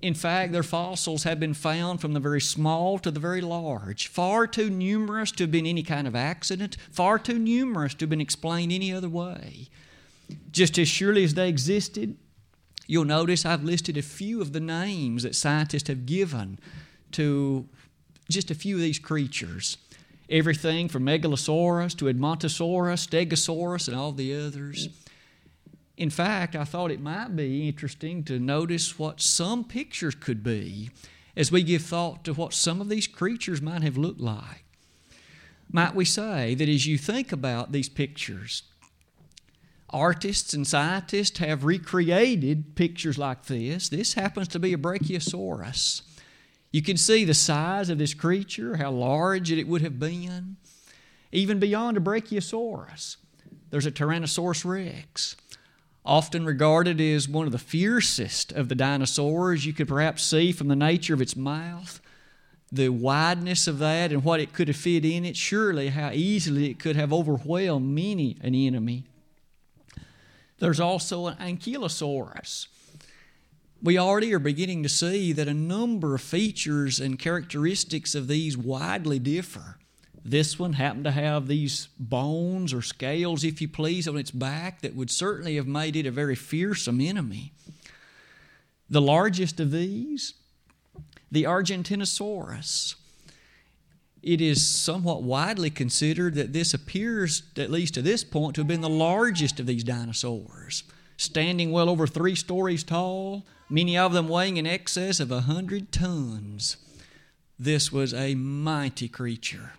In 0.00 0.14
fact, 0.14 0.50
their 0.50 0.62
fossils 0.62 1.24
have 1.24 1.38
been 1.38 1.52
found 1.52 2.00
from 2.00 2.14
the 2.14 2.20
very 2.20 2.40
small 2.40 2.98
to 3.00 3.10
the 3.10 3.20
very 3.20 3.42
large, 3.42 4.06
far 4.06 4.46
too 4.46 4.70
numerous 4.70 5.30
to 5.32 5.42
have 5.42 5.50
been 5.50 5.66
any 5.66 5.82
kind 5.82 6.06
of 6.06 6.16
accident, 6.16 6.78
far 6.90 7.18
too 7.18 7.38
numerous 7.38 7.92
to 7.92 8.04
have 8.04 8.10
been 8.10 8.18
explained 8.18 8.72
any 8.72 8.90
other 8.94 9.10
way. 9.10 9.68
Just 10.50 10.78
as 10.78 10.88
surely 10.88 11.22
as 11.22 11.34
they 11.34 11.50
existed, 11.50 12.16
you'll 12.86 13.04
notice 13.04 13.44
I've 13.44 13.62
listed 13.62 13.98
a 13.98 14.02
few 14.02 14.40
of 14.40 14.54
the 14.54 14.60
names 14.60 15.22
that 15.24 15.34
scientists 15.34 15.88
have 15.88 16.06
given 16.06 16.58
to 17.10 17.68
just 18.30 18.50
a 18.50 18.54
few 18.54 18.76
of 18.76 18.80
these 18.80 18.98
creatures 18.98 19.76
everything 20.28 20.88
from 20.88 21.04
Megalosaurus 21.04 21.96
to 21.98 22.06
Edmontosaurus, 22.06 23.06
Stegosaurus, 23.06 23.88
and 23.88 23.96
all 23.96 24.12
the 24.12 24.34
others. 24.34 24.88
In 25.96 26.10
fact, 26.10 26.56
I 26.56 26.64
thought 26.64 26.90
it 26.90 27.00
might 27.00 27.36
be 27.36 27.68
interesting 27.68 28.24
to 28.24 28.38
notice 28.38 28.98
what 28.98 29.20
some 29.20 29.64
pictures 29.64 30.14
could 30.14 30.42
be 30.42 30.90
as 31.36 31.52
we 31.52 31.62
give 31.62 31.82
thought 31.82 32.24
to 32.24 32.34
what 32.34 32.54
some 32.54 32.80
of 32.80 32.88
these 32.88 33.06
creatures 33.06 33.62
might 33.62 33.82
have 33.82 33.96
looked 33.96 34.20
like. 34.20 34.64
Might 35.70 35.94
we 35.94 36.04
say 36.04 36.54
that 36.54 36.68
as 36.68 36.86
you 36.86 36.98
think 36.98 37.32
about 37.32 37.72
these 37.72 37.88
pictures, 37.88 38.62
artists 39.88 40.52
and 40.54 40.66
scientists 40.66 41.38
have 41.38 41.64
recreated 41.64 42.74
pictures 42.74 43.16
like 43.16 43.46
this? 43.46 43.88
This 43.88 44.14
happens 44.14 44.48
to 44.48 44.58
be 44.58 44.72
a 44.72 44.78
Brachiosaurus. 44.78 46.02
You 46.72 46.80
can 46.80 46.96
see 46.96 47.24
the 47.24 47.34
size 47.34 47.90
of 47.90 47.98
this 47.98 48.14
creature, 48.14 48.78
how 48.78 48.90
large 48.90 49.52
it 49.52 49.68
would 49.68 49.82
have 49.82 49.98
been. 49.98 50.56
Even 51.30 51.58
beyond 51.58 51.98
a 51.98 52.00
Brachiosaurus, 52.00 53.16
there's 53.70 53.86
a 53.86 53.92
Tyrannosaurus 53.92 54.64
rex, 54.64 55.36
often 56.04 56.44
regarded 56.46 57.00
as 57.00 57.28
one 57.28 57.46
of 57.46 57.52
the 57.52 57.58
fiercest 57.58 58.52
of 58.52 58.68
the 58.68 58.74
dinosaurs. 58.74 59.66
You 59.66 59.74
could 59.74 59.88
perhaps 59.88 60.22
see 60.22 60.50
from 60.50 60.68
the 60.68 60.76
nature 60.76 61.14
of 61.14 61.20
its 61.20 61.36
mouth, 61.36 62.00
the 62.70 62.88
wideness 62.88 63.68
of 63.68 63.78
that, 63.78 64.10
and 64.10 64.24
what 64.24 64.40
it 64.40 64.54
could 64.54 64.68
have 64.68 64.76
fit 64.76 65.04
in 65.04 65.26
it. 65.26 65.36
Surely, 65.36 65.88
how 65.88 66.10
easily 66.10 66.70
it 66.70 66.78
could 66.78 66.96
have 66.96 67.12
overwhelmed 67.12 67.94
many 67.94 68.38
an 68.40 68.54
enemy. 68.54 69.04
There's 70.58 70.80
also 70.80 71.26
an 71.26 71.36
Ankylosaurus 71.36 72.68
we 73.82 73.98
already 73.98 74.32
are 74.32 74.38
beginning 74.38 74.84
to 74.84 74.88
see 74.88 75.32
that 75.32 75.48
a 75.48 75.54
number 75.54 76.14
of 76.14 76.20
features 76.20 77.00
and 77.00 77.18
characteristics 77.18 78.14
of 78.14 78.28
these 78.28 78.56
widely 78.56 79.18
differ. 79.18 79.78
This 80.24 80.56
one 80.56 80.74
happened 80.74 81.04
to 81.04 81.10
have 81.10 81.48
these 81.48 81.88
bones 81.98 82.72
or 82.72 82.80
scales, 82.80 83.42
if 83.42 83.60
you 83.60 83.66
please, 83.66 84.06
on 84.06 84.16
its 84.16 84.30
back 84.30 84.82
that 84.82 84.94
would 84.94 85.10
certainly 85.10 85.56
have 85.56 85.66
made 85.66 85.96
it 85.96 86.06
a 86.06 86.12
very 86.12 86.36
fearsome 86.36 87.00
enemy. 87.00 87.52
The 88.88 89.00
largest 89.00 89.58
of 89.58 89.72
these, 89.72 90.34
the 91.32 91.42
Argentinosaurus. 91.42 92.94
It 94.22 94.40
is 94.40 94.64
somewhat 94.64 95.24
widely 95.24 95.70
considered 95.70 96.36
that 96.36 96.52
this 96.52 96.72
appears, 96.72 97.42
at 97.56 97.72
least 97.72 97.94
to 97.94 98.02
this 98.02 98.22
point, 98.22 98.54
to 98.54 98.60
have 98.60 98.68
been 98.68 98.80
the 98.80 98.88
largest 98.88 99.58
of 99.58 99.66
these 99.66 99.82
dinosaurs, 99.82 100.84
standing 101.16 101.72
well 101.72 101.88
over 101.88 102.06
three 102.06 102.36
stories 102.36 102.84
tall, 102.84 103.44
many 103.72 103.96
of 103.96 104.12
them 104.12 104.28
weighing 104.28 104.58
in 104.58 104.66
excess 104.66 105.18
of 105.18 105.30
a 105.30 105.40
hundred 105.42 105.90
tons. 105.90 106.76
This 107.58 107.90
was 107.90 108.12
a 108.12 108.34
mighty 108.34 109.08
creature. 109.08 109.72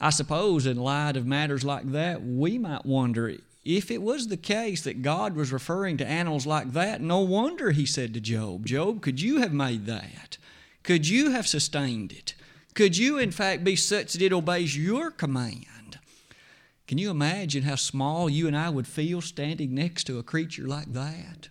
I 0.00 0.10
suppose, 0.10 0.66
in 0.66 0.76
light 0.76 1.16
of 1.16 1.26
matters 1.26 1.64
like 1.64 1.90
that, 1.92 2.22
we 2.22 2.58
might 2.58 2.84
wonder 2.84 3.32
if 3.64 3.90
it 3.90 4.02
was 4.02 4.28
the 4.28 4.36
case 4.36 4.82
that 4.82 5.02
God 5.02 5.34
was 5.34 5.52
referring 5.52 5.96
to 5.96 6.06
animals 6.06 6.46
like 6.46 6.72
that, 6.72 7.00
no 7.00 7.20
wonder 7.20 7.70
he 7.70 7.86
said 7.86 8.14
to 8.14 8.20
Job, 8.20 8.66
Job, 8.66 9.00
could 9.00 9.20
you 9.20 9.38
have 9.38 9.52
made 9.52 9.86
that? 9.86 10.38
Could 10.82 11.08
you 11.08 11.30
have 11.30 11.48
sustained 11.48 12.12
it? 12.12 12.34
Could 12.74 12.96
you, 12.96 13.18
in 13.18 13.32
fact, 13.32 13.64
be 13.64 13.74
such 13.74 14.12
that 14.12 14.22
it 14.22 14.32
obeys 14.32 14.76
your 14.76 15.10
command? 15.10 15.98
Can 16.86 16.98
you 16.98 17.10
imagine 17.10 17.64
how 17.64 17.74
small 17.74 18.28
you 18.28 18.46
and 18.46 18.56
I 18.56 18.68
would 18.68 18.86
feel 18.86 19.20
standing 19.20 19.74
next 19.74 20.04
to 20.04 20.18
a 20.18 20.22
creature 20.22 20.68
like 20.68 20.92
that? 20.92 21.48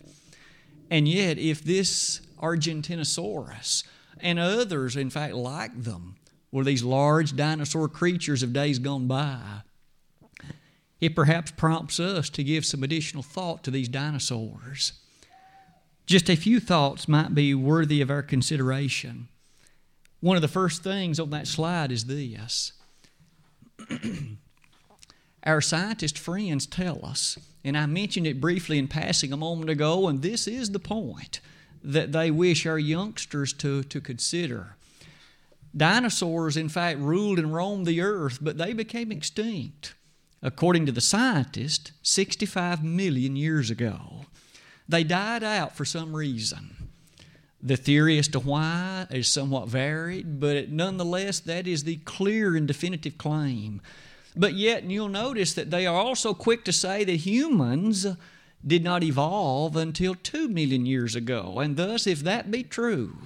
And 0.90 1.08
yet, 1.08 1.38
if 1.38 1.62
this 1.62 2.20
Argentinosaurus 2.40 3.84
and 4.20 4.38
others, 4.38 4.96
in 4.96 5.10
fact, 5.10 5.34
like 5.34 5.82
them, 5.82 6.16
were 6.52 6.64
these 6.64 6.82
large 6.82 7.36
dinosaur 7.36 7.88
creatures 7.88 8.42
of 8.42 8.52
days 8.52 8.78
gone 8.78 9.06
by, 9.06 9.62
it 11.00 11.14
perhaps 11.14 11.50
prompts 11.50 12.00
us 12.00 12.30
to 12.30 12.44
give 12.44 12.64
some 12.64 12.82
additional 12.82 13.22
thought 13.22 13.62
to 13.64 13.70
these 13.70 13.88
dinosaurs. 13.88 14.92
Just 16.06 16.30
a 16.30 16.36
few 16.36 16.60
thoughts 16.60 17.08
might 17.08 17.34
be 17.34 17.52
worthy 17.54 18.00
of 18.00 18.10
our 18.10 18.22
consideration. 18.22 19.28
One 20.20 20.36
of 20.36 20.42
the 20.42 20.48
first 20.48 20.82
things 20.82 21.20
on 21.20 21.30
that 21.30 21.46
slide 21.46 21.92
is 21.92 22.04
this 22.04 22.72
our 25.44 25.60
scientist 25.60 26.18
friends 26.18 26.66
tell 26.66 27.04
us, 27.04 27.38
and 27.66 27.76
I 27.76 27.86
mentioned 27.86 28.28
it 28.28 28.40
briefly 28.40 28.78
in 28.78 28.86
passing 28.86 29.32
a 29.32 29.36
moment 29.36 29.70
ago, 29.70 30.06
and 30.06 30.22
this 30.22 30.46
is 30.46 30.70
the 30.70 30.78
point 30.78 31.40
that 31.82 32.12
they 32.12 32.30
wish 32.30 32.64
our 32.64 32.78
youngsters 32.78 33.52
to, 33.54 33.82
to 33.82 34.00
consider. 34.00 34.76
Dinosaurs, 35.76 36.56
in 36.56 36.68
fact, 36.68 37.00
ruled 37.00 37.40
and 37.40 37.52
roamed 37.52 37.86
the 37.86 38.00
earth, 38.00 38.38
but 38.40 38.56
they 38.56 38.72
became 38.72 39.10
extinct, 39.10 39.94
according 40.40 40.86
to 40.86 40.92
the 40.92 41.00
scientist, 41.00 41.90
65 42.02 42.84
million 42.84 43.34
years 43.34 43.68
ago. 43.68 44.26
They 44.88 45.02
died 45.02 45.42
out 45.42 45.76
for 45.76 45.84
some 45.84 46.14
reason. 46.14 46.90
The 47.60 47.76
theory 47.76 48.16
as 48.16 48.28
to 48.28 48.38
why 48.38 49.08
is 49.10 49.26
somewhat 49.26 49.66
varied, 49.66 50.38
but 50.38 50.70
nonetheless, 50.70 51.40
that 51.40 51.66
is 51.66 51.82
the 51.82 51.96
clear 51.96 52.54
and 52.54 52.68
definitive 52.68 53.18
claim. 53.18 53.80
But 54.36 54.54
yet, 54.54 54.84
you'll 54.84 55.08
notice 55.08 55.54
that 55.54 55.70
they 55.70 55.86
are 55.86 55.96
also 55.96 56.34
quick 56.34 56.64
to 56.66 56.72
say 56.72 57.04
that 57.04 57.16
humans 57.16 58.06
did 58.64 58.84
not 58.84 59.02
evolve 59.02 59.76
until 59.76 60.14
two 60.14 60.48
million 60.48 60.84
years 60.84 61.14
ago. 61.14 61.58
And 61.58 61.76
thus, 61.76 62.06
if 62.06 62.20
that 62.20 62.50
be 62.50 62.62
true, 62.62 63.16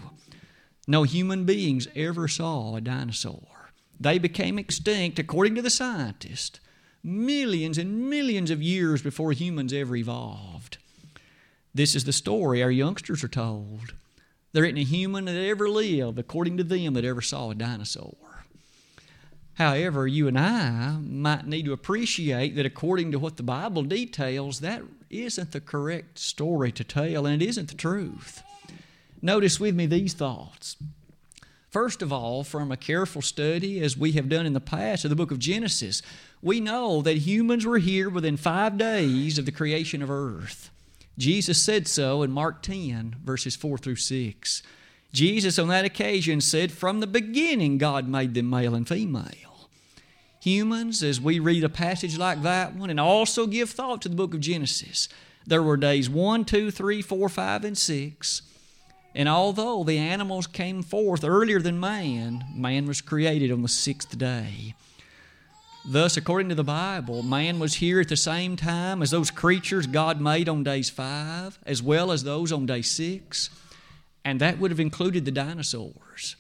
no 0.87 1.03
human 1.03 1.45
beings 1.45 1.89
ever 1.97 2.29
saw 2.29 2.77
a 2.77 2.81
dinosaur. 2.81 3.73
They 3.99 4.19
became 4.19 4.59
extinct, 4.59 5.19
according 5.19 5.57
to 5.57 5.63
the 5.63 5.71
scientist, 5.71 6.61
millions 7.03 7.77
and 7.77 8.09
millions 8.09 8.51
of 8.51 8.63
years 8.63 9.03
before 9.03 9.33
humans 9.33 9.73
ever 9.73 9.97
evolved. 9.97 10.79
This 11.75 11.95
is 11.95 12.05
the 12.05 12.13
story 12.13 12.63
our 12.63 12.71
youngsters 12.71 13.23
are 13.25 13.29
told. 13.29 13.95
There 14.53 14.65
isn't 14.65 14.79
a 14.79 14.85
human 14.85 15.27
that 15.27 15.37
ever 15.37 15.69
lived, 15.69 16.19
according 16.19 16.57
to 16.57 16.65
them, 16.65 16.95
that 16.95 17.05
ever 17.05 17.21
saw 17.21 17.51
a 17.51 17.55
dinosaur. 17.55 18.17
However, 19.55 20.07
you 20.07 20.29
and 20.29 20.39
I 20.39 20.97
might 21.03 21.47
need 21.47 21.67
to 21.67 21.73
appreciate 21.73 22.57
that 22.57 22.67
according 22.67 23.13
to 23.13 23.19
what 23.19 23.37
the 23.37 23.43
Bible 23.43 23.83
details, 23.83 24.61
that 24.61 24.83
isn't 25.11 25.53
the 25.53 25.61
correct 25.61 26.19
story 26.19 26.73
to 26.73 26.85
tell, 26.85 27.27
and 27.27 27.43
it 27.43 27.47
isn't 27.47 27.69
the 27.69 27.75
truth. 27.75 28.43
Notice 29.21 29.61
with 29.61 29.75
me 29.75 29.87
these 29.87 30.15
thoughts. 30.15 30.77
First 31.71 32.03
of 32.03 32.13
all, 32.13 32.43
from 32.43 32.73
a 32.73 32.77
careful 32.77 33.23
study, 33.23 33.81
as 33.81 33.97
we 33.97 34.13
have 34.13 34.29
done 34.29 34.47
in 34.47 34.55
the 34.55 34.61
past 34.61 35.05
of 35.05 35.11
the 35.11 35.17
book 35.17 35.31
of 35.31 35.39
Genesis, 35.39 36.03
we 36.43 36.59
know 36.59 37.03
that 37.03 37.19
humans 37.19 37.65
were 37.65 37.79
here 37.79 38.09
within 38.09 38.37
five 38.37 38.77
days 38.77 39.39
of 39.39 39.47
the 39.47 39.53
creation 39.53 40.03
of 40.03 40.11
earth. 40.11 40.71
Jesus 41.17 41.61
said 41.61 41.87
so 41.87 42.23
in 42.23 42.33
Mark 42.33 42.63
10, 42.63 43.17
verses 43.23 43.55
4 43.55 43.79
through 43.79 43.97
6. 43.97 44.63
Jesus, 45.13 45.59
on 45.59 45.69
that 45.69 45.85
occasion, 45.85 46.41
said, 46.41 46.73
From 46.73 47.01
the 47.01 47.07
beginning, 47.07 47.79
God 47.79 48.09
made 48.09 48.35
them 48.35 48.49
male 48.49 48.75
and 48.75 48.87
female. 48.87 49.69
Humans, 50.41 51.03
as 51.03 51.21
we 51.21 51.39
read 51.39 51.65
a 51.65 51.69
passage 51.69 52.17
like 52.17 52.43
that 52.43 52.75
one, 52.75 52.91
and 52.91 53.01
also 53.01 53.47
give 53.47 53.71
thought 53.71 54.03
to 54.03 54.09
the 54.09 54.17
book 54.17 54.35
of 54.35 54.41
Genesis, 54.41 55.09
there 55.47 55.63
were 55.63 55.77
days 55.77 56.09
1, 56.09 56.45
2, 56.45 56.71
3, 56.71 57.03
4, 57.03 57.29
5, 57.29 57.65
and 57.65 57.77
6 57.77 58.43
and 59.15 59.29
although 59.29 59.83
the 59.83 59.99
animals 59.99 60.47
came 60.47 60.83
forth 60.83 61.25
earlier 61.25 61.61
than 61.61 61.81
man, 61.81 62.45
man 62.55 62.87
was 62.87 63.01
created 63.01 63.51
on 63.51 63.63
the 63.63 63.69
sixth 63.69 64.17
day. 64.17 64.75
Thus, 65.85 66.17
according 66.17 66.51
to 66.51 66.55
the 66.55 66.63
Bible, 66.63 67.23
man 67.23 67.59
was 67.59 67.75
here 67.75 68.01
at 68.01 68.09
the 68.09 68.17
same 68.17 68.55
time 68.55 69.03
as 69.03 69.11
those 69.11 69.31
creatures 69.31 69.87
God 69.87 70.21
made 70.21 70.49
on 70.49 70.63
days 70.63 70.91
five, 70.91 71.59
as 71.65 71.83
well 71.83 72.13
as 72.13 72.23
those 72.23 72.53
on 72.53 72.67
day 72.67 72.83
six, 72.83 73.51
and 74.25 74.41
that 74.41 74.59
would 74.59 74.71
have 74.71 74.81
included 74.81 75.25
the 75.25 75.31
dinosaurs. 75.31 76.37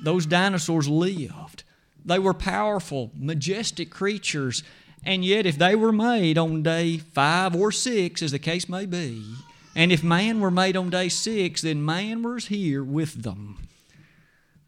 Those 0.00 0.26
dinosaurs 0.26 0.88
lived. 0.88 1.62
They 2.04 2.18
were 2.18 2.34
powerful, 2.34 3.10
majestic 3.16 3.90
creatures, 3.90 4.62
and 5.04 5.24
yet, 5.24 5.46
if 5.46 5.56
they 5.56 5.76
were 5.76 5.92
made 5.92 6.36
on 6.36 6.62
day 6.62 6.98
five 6.98 7.54
or 7.54 7.70
six, 7.70 8.22
as 8.22 8.32
the 8.32 8.40
case 8.40 8.68
may 8.68 8.86
be, 8.86 9.22
and 9.74 9.92
if 9.92 10.02
man 10.02 10.40
were 10.40 10.50
made 10.50 10.76
on 10.76 10.90
day 10.90 11.08
six, 11.08 11.62
then 11.62 11.84
man 11.84 12.22
was 12.22 12.46
here 12.46 12.82
with 12.82 13.22
them. 13.22 13.68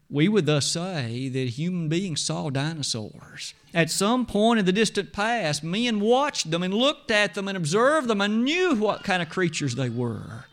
We 0.09 0.27
would 0.27 0.45
thus 0.45 0.65
say 0.65 1.29
that 1.29 1.49
human 1.49 1.89
beings 1.89 2.21
saw 2.21 2.49
dinosaurs. 2.49 3.53
At 3.73 3.91
some 3.91 4.25
point 4.25 4.59
in 4.59 4.65
the 4.65 4.71
distant 4.71 5.13
past, 5.13 5.63
men 5.63 5.99
watched 5.99 6.49
them 6.49 6.63
and 6.63 6.73
looked 6.73 7.11
at 7.11 7.35
them 7.35 7.47
and 7.47 7.57
observed 7.57 8.07
them 8.07 8.21
and 8.21 8.43
knew 8.43 8.75
what 8.75 9.03
kind 9.03 9.21
of 9.21 9.29
creatures 9.29 9.75
they 9.75 9.89
were. 9.89 10.45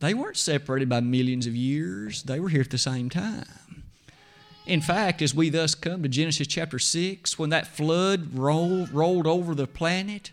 They 0.00 0.14
weren't 0.14 0.36
separated 0.36 0.88
by 0.88 1.00
millions 1.00 1.46
of 1.46 1.56
years, 1.56 2.22
they 2.24 2.40
were 2.40 2.50
here 2.50 2.60
at 2.60 2.70
the 2.70 2.78
same 2.78 3.08
time. 3.08 3.84
In 4.66 4.80
fact, 4.80 5.22
as 5.22 5.34
we 5.34 5.48
thus 5.48 5.74
come 5.74 6.02
to 6.02 6.08
Genesis 6.08 6.48
chapter 6.48 6.78
6, 6.78 7.38
when 7.38 7.50
that 7.50 7.68
flood 7.68 8.34
rolled, 8.34 8.90
rolled 8.90 9.26
over 9.26 9.54
the 9.54 9.68
planet, 9.68 10.32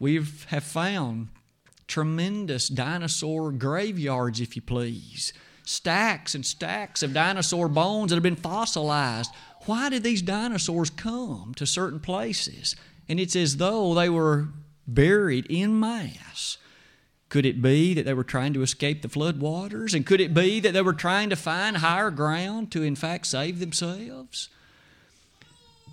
we 0.00 0.16
have 0.16 0.64
found 0.64 1.28
tremendous 1.86 2.68
dinosaur 2.68 3.52
graveyards, 3.52 4.40
if 4.40 4.56
you 4.56 4.62
please. 4.62 5.32
Stacks 5.64 6.34
and 6.34 6.44
stacks 6.44 7.02
of 7.02 7.14
dinosaur 7.14 7.68
bones 7.68 8.10
that 8.10 8.16
have 8.16 8.22
been 8.22 8.36
fossilized. 8.36 9.30
Why 9.66 9.88
did 9.88 10.02
these 10.02 10.22
dinosaurs 10.22 10.90
come 10.90 11.52
to 11.56 11.66
certain 11.66 12.00
places? 12.00 12.74
And 13.08 13.20
it's 13.20 13.36
as 13.36 13.56
though 13.58 13.94
they 13.94 14.08
were 14.08 14.48
buried 14.86 15.46
in 15.46 15.78
mass. 15.78 16.58
Could 17.28 17.44
it 17.44 17.60
be 17.60 17.92
that 17.94 18.04
they 18.04 18.14
were 18.14 18.24
trying 18.24 18.54
to 18.54 18.62
escape 18.62 19.02
the 19.02 19.08
flood 19.08 19.38
waters? 19.38 19.92
And 19.92 20.06
could 20.06 20.20
it 20.20 20.32
be 20.32 20.60
that 20.60 20.72
they 20.72 20.82
were 20.82 20.94
trying 20.94 21.28
to 21.30 21.36
find 21.36 21.76
higher 21.76 22.10
ground 22.10 22.72
to, 22.72 22.82
in 22.82 22.96
fact, 22.96 23.26
save 23.26 23.58
themselves? 23.58 24.48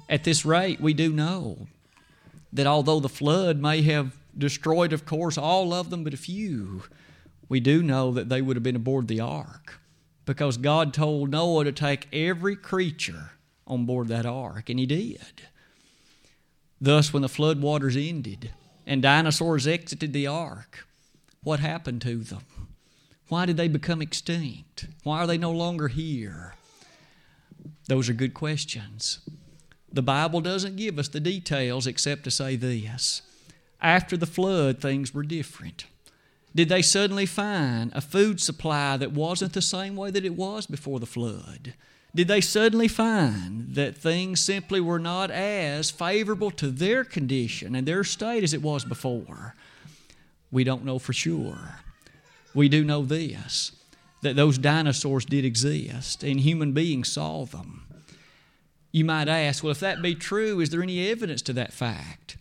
At 0.08 0.24
this 0.24 0.46
rate, 0.46 0.80
we 0.80 0.94
do 0.94 1.12
know 1.12 1.68
that 2.54 2.68
although 2.68 3.00
the 3.00 3.10
flood 3.10 3.60
may 3.60 3.82
have 3.82 4.16
destroyed, 4.38 4.94
of 4.94 5.06
course, 5.06 5.38
all 5.38 5.74
of 5.74 5.90
them 5.90 6.04
but 6.04 6.14
a 6.14 6.18
few, 6.18 6.84
we 7.50 7.60
do 7.60 7.84
know 7.84 8.12
that 8.12 8.30
they 8.30 8.42
would 8.42 8.56
have 8.56 8.64
been 8.64 8.76
aboard 8.76 9.08
the 9.08 9.20
ark 9.20 9.80
because 10.26 10.58
God 10.58 10.94
told 10.94 11.32
Noah 11.32 11.66
to 11.66 11.72
take 11.72 12.08
every 12.14 12.56
creature 12.56 13.32
on 13.68 13.86
board 13.86 14.08
that 14.08 14.26
ark, 14.26 14.70
and 14.70 14.80
he 14.80 14.86
did. 14.86 15.44
Thus, 16.80 17.12
when 17.12 17.22
the 17.22 17.30
flood 17.30 17.62
waters 17.62 17.98
ended 17.98 18.52
and 18.86 19.02
dinosaurs 19.02 19.68
exited 19.68 20.14
the 20.14 20.28
ark, 20.28 20.88
what 21.46 21.62
happened 21.62 22.02
to 22.02 22.18
them? 22.18 22.42
Why 23.30 23.46
did 23.46 23.56
they 23.56 23.68
become 23.68 24.02
extinct? 24.02 24.88
Why 25.04 25.20
are 25.20 25.28
they 25.28 25.38
no 25.38 25.52
longer 25.52 25.88
here? 25.88 26.56
Those 27.88 28.10
are 28.10 28.14
good 28.14 28.34
questions. 28.34 29.20
The 29.92 30.02
Bible 30.02 30.42
doesn't 30.42 30.76
give 30.76 31.00
us 31.00 31.08
the 31.08 31.20
details 31.20 31.88
except 31.88 32.24
to 32.26 32.32
say 32.32 32.56
this 32.56 33.22
after 33.80 34.18
the 34.18 34.26
flood, 34.26 34.82
things 34.82 35.14
were 35.14 35.24
different. 35.24 35.86
Did 36.56 36.70
they 36.70 36.82
suddenly 36.82 37.26
find 37.26 37.92
a 37.94 38.02
food 38.02 38.42
supply 38.42 38.98
that 38.98 39.12
wasn't 39.12 39.54
the 39.54 39.62
same 39.62 39.96
way 39.96 40.10
that 40.10 40.26
it 40.26 40.36
was 40.36 40.66
before 40.66 41.00
the 41.00 41.06
flood? 41.06 41.76
Did 42.16 42.28
they 42.28 42.42
suddenly 42.42 42.88
find 42.88 43.76
that 43.76 43.98
things 43.98 44.40
simply 44.40 44.80
were 44.80 45.00
not 45.00 45.30
as 45.30 45.92
favorable 45.92 46.50
to 46.52 46.72
their 46.72 47.04
condition 47.04 47.76
and 47.76 47.86
their 47.88 48.04
state 48.04 48.44
as 48.44 48.54
it 48.54 48.62
was 48.62 48.86
before? 48.86 49.54
We 50.56 50.64
don't 50.64 50.86
know 50.86 51.00
for 51.00 51.12
sure. 51.12 51.80
We 52.54 52.70
do 52.70 52.86
know 52.86 53.04
this 53.04 53.74
that 54.22 54.38
those 54.38 54.58
dinosaurs 54.58 55.26
did 55.26 55.44
exist 55.44 56.24
and 56.24 56.40
human 56.40 56.72
beings 56.72 57.12
saw 57.12 57.44
them. 57.44 57.86
You 58.94 59.04
might 59.04 59.28
ask, 59.28 59.62
well, 59.62 59.72
if 59.72 59.82
that 59.82 60.02
be 60.02 60.16
true, 60.16 60.62
is 60.62 60.70
there 60.70 60.82
any 60.82 61.12
evidence 61.12 61.42
to 61.44 61.54
that 61.54 61.74
fact? 61.74 62.38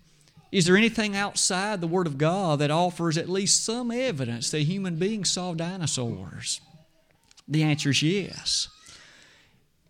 Is 0.52 0.64
there 0.64 0.76
anything 0.76 1.16
outside 1.16 1.80
the 1.80 1.88
Word 1.88 2.06
of 2.06 2.16
God 2.16 2.60
that 2.60 2.70
offers 2.70 3.18
at 3.18 3.28
least 3.28 3.64
some 3.64 3.90
evidence 3.90 4.48
that 4.52 4.60
human 4.60 4.94
beings 4.94 5.32
saw 5.32 5.52
dinosaurs? 5.52 6.60
The 7.48 7.64
answer 7.64 7.90
is 7.90 8.00
yes. 8.00 8.68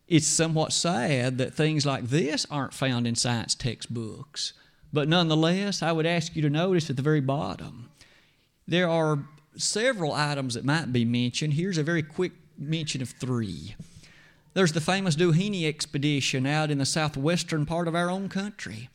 It's 0.09 0.27
somewhat 0.27 0.73
sad 0.73 1.37
that 1.37 1.53
things 1.53 1.85
like 1.85 2.05
this 2.05 2.47
aren't 2.51 2.73
found 2.73 3.07
in 3.07 3.17
science 3.17 3.55
textbooks. 3.55 4.55
But 4.95 5.09
nonetheless, 5.09 5.83
I 5.83 5.93
would 5.93 6.07
ask 6.07 6.35
you 6.35 6.41
to 6.41 6.49
notice 6.49 6.89
at 6.89 6.97
the 6.97 7.03
very 7.03 7.21
bottom, 7.21 7.91
there 8.67 8.89
are 8.89 9.19
several 9.57 10.13
items 10.13 10.55
that 10.55 10.65
might 10.65 10.93
be 10.93 11.05
mentioned. 11.05 11.55
Here's 11.55 11.79
a 11.79 11.83
very 11.83 12.03
quick 12.03 12.33
mention 12.59 13.03
of 13.03 13.11
three. 13.11 13.75
There's 14.55 14.73
the 14.73 14.81
famous 14.81 15.17
Doheny 15.17 15.67
expedition 15.67 16.47
out 16.47 16.71
in 16.71 16.79
the 16.79 16.87
southwestern 16.87 17.67
part 17.67 17.89
of 17.89 17.95
our 17.95 18.11
own 18.11 18.29
country 18.29 18.89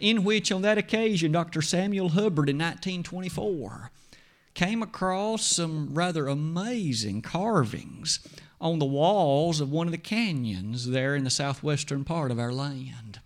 in 0.00 0.24
which, 0.24 0.52
on 0.52 0.62
that 0.62 0.78
occasion, 0.78 1.32
Dr. 1.32 1.62
Samuel 1.62 2.10
Hubbard 2.10 2.48
in 2.48 2.58
1924 2.58 3.90
came 4.54 4.82
across 4.82 5.44
some 5.44 5.94
rather 5.94 6.26
amazing 6.26 7.22
carvings 7.22 8.20
on 8.60 8.78
the 8.78 8.84
walls 8.84 9.60
of 9.60 9.70
one 9.70 9.86
of 9.86 9.92
the 9.92 9.98
canyons 9.98 10.88
there 10.88 11.14
in 11.14 11.24
the 11.24 11.30
southwestern 11.30 12.04
part 12.04 12.30
of 12.30 12.38
our 12.38 12.52
land. 12.52 13.17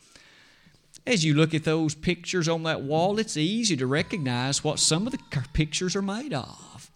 As 1.07 1.25
you 1.25 1.35
look 1.35 1.53
at 1.53 1.65
those 1.65 1.95
pictures 1.95 2.49
on 2.49 2.63
that 2.63 2.83
wall, 2.83 3.19
it's 3.19 3.37
easy 3.37 3.77
to 3.77 3.87
recognize 3.87 4.63
what 4.63 4.79
some 4.79 5.07
of 5.07 5.13
the 5.13 5.19
pictures 5.53 5.97
are 5.97 6.03
made 6.03 6.33
of. 6.33 6.91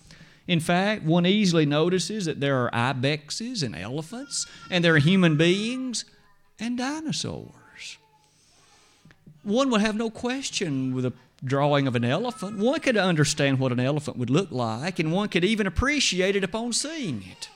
In 0.47 0.61
fact, 0.61 1.03
one 1.03 1.27
easily 1.27 1.67
notices 1.67 2.25
that 2.27 2.39
there 2.39 2.57
are 2.57 2.71
ibexes 2.71 3.65
and 3.65 3.75
elephants, 3.75 4.47
and 4.71 4.85
there 4.85 4.95
are 4.95 4.99
human 4.99 5.37
beings 5.37 6.05
and 6.61 6.79
dinosaurs. 6.79 7.99
one 9.43 9.71
would 9.71 9.81
have 9.81 9.97
no 9.97 10.11
question 10.11 10.95
with 10.95 11.05
a 11.05 11.13
drawing 11.45 11.87
of 11.87 11.95
an 11.95 12.05
elephant. 12.05 12.59
One 12.59 12.81
could 12.81 12.97
understand 12.97 13.59
what 13.59 13.73
an 13.73 13.81
elephant 13.81 14.17
would 14.17 14.31
look 14.31 14.51
like, 14.51 14.99
and 14.99 15.13
one 15.13 15.29
could 15.29 15.45
even 15.45 15.67
appreciate 15.67 16.35
it 16.35 16.45
upon 16.45 16.73
seeing 16.73 17.25
it. 17.31 17.49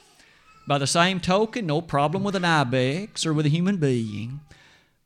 By 0.67 0.79
the 0.79 0.87
same 0.87 1.19
token, 1.21 1.67
no 1.67 1.81
problem 1.81 2.23
with 2.23 2.37
an 2.37 2.45
ibex 2.45 3.25
or 3.25 3.33
with 3.33 3.47
a 3.47 3.51
human 3.51 3.79
being. 3.79 4.41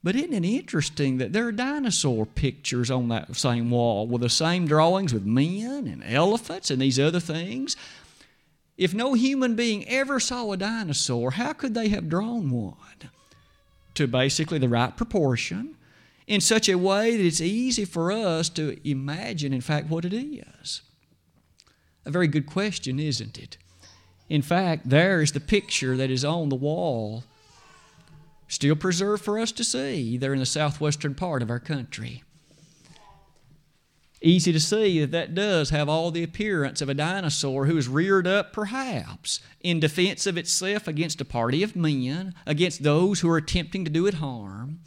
But 0.04 0.16
isn't 0.16 0.34
it 0.34 0.44
interesting 0.44 1.16
that 1.16 1.32
there 1.32 1.48
are 1.48 1.52
dinosaur 1.52 2.26
pictures 2.26 2.90
on 2.90 3.08
that 3.08 3.34
same 3.36 3.70
wall 3.70 4.06
with 4.06 4.20
the 4.20 4.28
same 4.28 4.66
drawings 4.66 5.14
with 5.14 5.24
men 5.24 5.86
and 5.86 6.04
elephants 6.04 6.70
and 6.70 6.82
these 6.82 7.00
other 7.00 7.20
things? 7.20 7.74
If 8.76 8.92
no 8.92 9.14
human 9.14 9.56
being 9.56 9.88
ever 9.88 10.20
saw 10.20 10.52
a 10.52 10.58
dinosaur, 10.58 11.32
how 11.32 11.54
could 11.54 11.72
they 11.72 11.88
have 11.88 12.10
drawn 12.10 12.50
one? 12.50 12.74
To 13.94 14.06
basically 14.06 14.58
the 14.58 14.68
right 14.68 14.94
proportion, 14.94 15.76
in 16.26 16.42
such 16.42 16.68
a 16.68 16.76
way 16.76 17.16
that 17.16 17.24
it's 17.24 17.40
easy 17.40 17.86
for 17.86 18.12
us 18.12 18.50
to 18.50 18.76
imagine, 18.86 19.54
in 19.54 19.62
fact, 19.62 19.88
what 19.88 20.04
it 20.04 20.12
is. 20.12 20.82
A 22.04 22.10
very 22.10 22.28
good 22.28 22.44
question, 22.44 23.00
isn't 23.00 23.38
it? 23.38 23.56
In 24.28 24.42
fact, 24.42 24.90
there 24.90 25.22
is 25.22 25.32
the 25.32 25.40
picture 25.40 25.96
that 25.96 26.10
is 26.10 26.24
on 26.26 26.50
the 26.50 26.56
wall 26.56 27.24
still 28.48 28.76
preserved 28.76 29.24
for 29.24 29.38
us 29.38 29.52
to 29.52 29.64
see 29.64 30.16
there 30.16 30.32
in 30.32 30.40
the 30.40 30.46
southwestern 30.46 31.14
part 31.14 31.42
of 31.42 31.50
our 31.50 31.60
country. 31.60 32.22
Easy 34.20 34.52
to 34.52 34.60
see 34.60 35.00
that 35.00 35.10
that 35.10 35.34
does 35.34 35.68
have 35.68 35.86
all 35.86 36.10
the 36.10 36.22
appearance 36.22 36.80
of 36.80 36.88
a 36.88 36.94
dinosaur 36.94 37.66
who 37.66 37.76
is 37.76 37.88
reared 37.88 38.26
up, 38.26 38.54
perhaps, 38.54 39.40
in 39.60 39.78
defense 39.78 40.26
of 40.26 40.38
itself 40.38 40.88
against 40.88 41.20
a 41.20 41.26
party 41.26 41.62
of 41.62 41.76
men, 41.76 42.34
against 42.46 42.82
those 42.82 43.20
who 43.20 43.28
are 43.28 43.36
attempting 43.36 43.84
to 43.84 43.90
do 43.90 44.06
it 44.06 44.14
harm. 44.14 44.80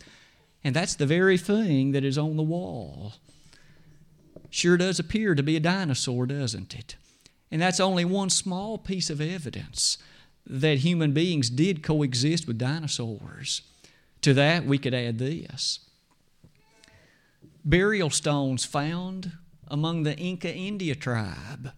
And 0.64 0.76
that's 0.76 0.96
the 0.96 1.06
very 1.06 1.38
thing 1.38 1.92
that 1.92 2.04
is 2.04 2.18
on 2.18 2.36
the 2.36 2.42
wall. 2.42 3.14
Sure 4.50 4.76
does 4.76 4.98
appear 4.98 5.36
to 5.36 5.44
be 5.44 5.56
a 5.56 5.60
dinosaur, 5.60 6.26
doesn't 6.26 6.74
it? 6.74 6.96
And 7.52 7.62
that's 7.62 7.80
only 7.80 8.06
one 8.06 8.32
small 8.32 8.80
piece 8.80 9.12
of 9.12 9.22
evidence 9.22 10.00
that 10.50 10.80
human 10.80 11.12
beings 11.12 11.50
did 11.50 11.84
coexist 11.84 12.48
with 12.48 12.58
dinosaurs. 12.58 13.62
To 14.22 14.34
that, 14.34 14.66
we 14.66 14.78
could 14.78 14.94
add 14.94 15.20
this 15.20 15.80
burial 17.64 18.10
stones 18.10 18.64
found 18.64 19.34
among 19.68 20.04
the 20.04 20.18
Inca 20.18 20.54
India 20.54 20.96
tribe. 20.96 21.72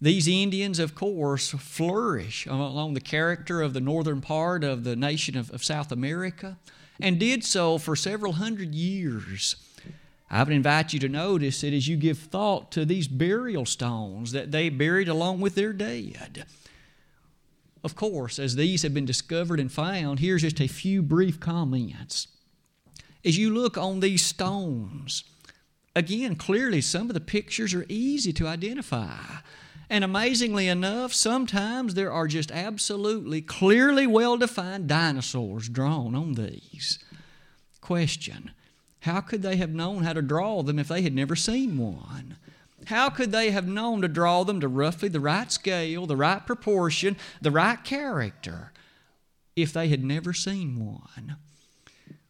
These 0.00 0.26
Indians, 0.26 0.80
of 0.80 0.96
course, 0.96 1.50
flourish 1.50 2.44
along 2.46 2.94
the 2.94 3.00
character 3.00 3.62
of 3.62 3.72
the 3.72 3.80
northern 3.80 4.20
part 4.20 4.64
of 4.64 4.82
the 4.82 4.96
nation 4.96 5.36
of, 5.36 5.48
of 5.52 5.62
South 5.62 5.92
America 5.92 6.58
and 7.00 7.20
did 7.20 7.44
so 7.44 7.78
for 7.78 7.94
several 7.94 8.32
hundred 8.32 8.74
years. 8.74 9.54
I 10.28 10.42
would 10.42 10.52
invite 10.52 10.92
you 10.92 10.98
to 11.00 11.08
notice 11.08 11.60
that 11.60 11.72
as 11.72 11.86
you 11.86 11.96
give 11.96 12.18
thought 12.18 12.72
to 12.72 12.84
these 12.84 13.06
burial 13.06 13.64
stones 13.64 14.32
that 14.32 14.50
they 14.50 14.70
buried 14.70 15.08
along 15.08 15.40
with 15.40 15.54
their 15.54 15.72
dead, 15.72 16.46
of 17.84 17.96
course, 17.96 18.38
as 18.38 18.54
these 18.54 18.82
have 18.82 18.94
been 18.94 19.04
discovered 19.04 19.58
and 19.58 19.70
found, 19.70 20.20
here's 20.20 20.42
just 20.42 20.60
a 20.60 20.68
few 20.68 21.02
brief 21.02 21.40
comments. 21.40 22.28
As 23.24 23.38
you 23.38 23.52
look 23.52 23.76
on 23.76 24.00
these 24.00 24.24
stones, 24.24 25.24
again, 25.94 26.36
clearly 26.36 26.80
some 26.80 27.08
of 27.08 27.14
the 27.14 27.20
pictures 27.20 27.74
are 27.74 27.86
easy 27.88 28.32
to 28.34 28.46
identify. 28.46 29.38
And 29.90 30.04
amazingly 30.04 30.68
enough, 30.68 31.12
sometimes 31.12 31.94
there 31.94 32.12
are 32.12 32.26
just 32.26 32.50
absolutely 32.50 33.42
clearly 33.42 34.06
well 34.06 34.36
defined 34.36 34.88
dinosaurs 34.88 35.68
drawn 35.68 36.14
on 36.14 36.34
these. 36.34 36.98
Question 37.80 38.52
How 39.00 39.20
could 39.20 39.42
they 39.42 39.56
have 39.56 39.74
known 39.74 40.04
how 40.04 40.12
to 40.12 40.22
draw 40.22 40.62
them 40.62 40.78
if 40.78 40.88
they 40.88 41.02
had 41.02 41.14
never 41.14 41.36
seen 41.36 41.78
one? 41.78 42.36
How 42.86 43.10
could 43.10 43.32
they 43.32 43.50
have 43.50 43.66
known 43.66 44.02
to 44.02 44.08
draw 44.08 44.44
them 44.44 44.60
to 44.60 44.68
roughly 44.68 45.08
the 45.08 45.20
right 45.20 45.50
scale, 45.50 46.06
the 46.06 46.16
right 46.16 46.44
proportion, 46.44 47.16
the 47.40 47.50
right 47.50 47.82
character, 47.82 48.72
if 49.54 49.72
they 49.72 49.88
had 49.88 50.04
never 50.04 50.32
seen 50.32 50.84
one? 50.84 51.36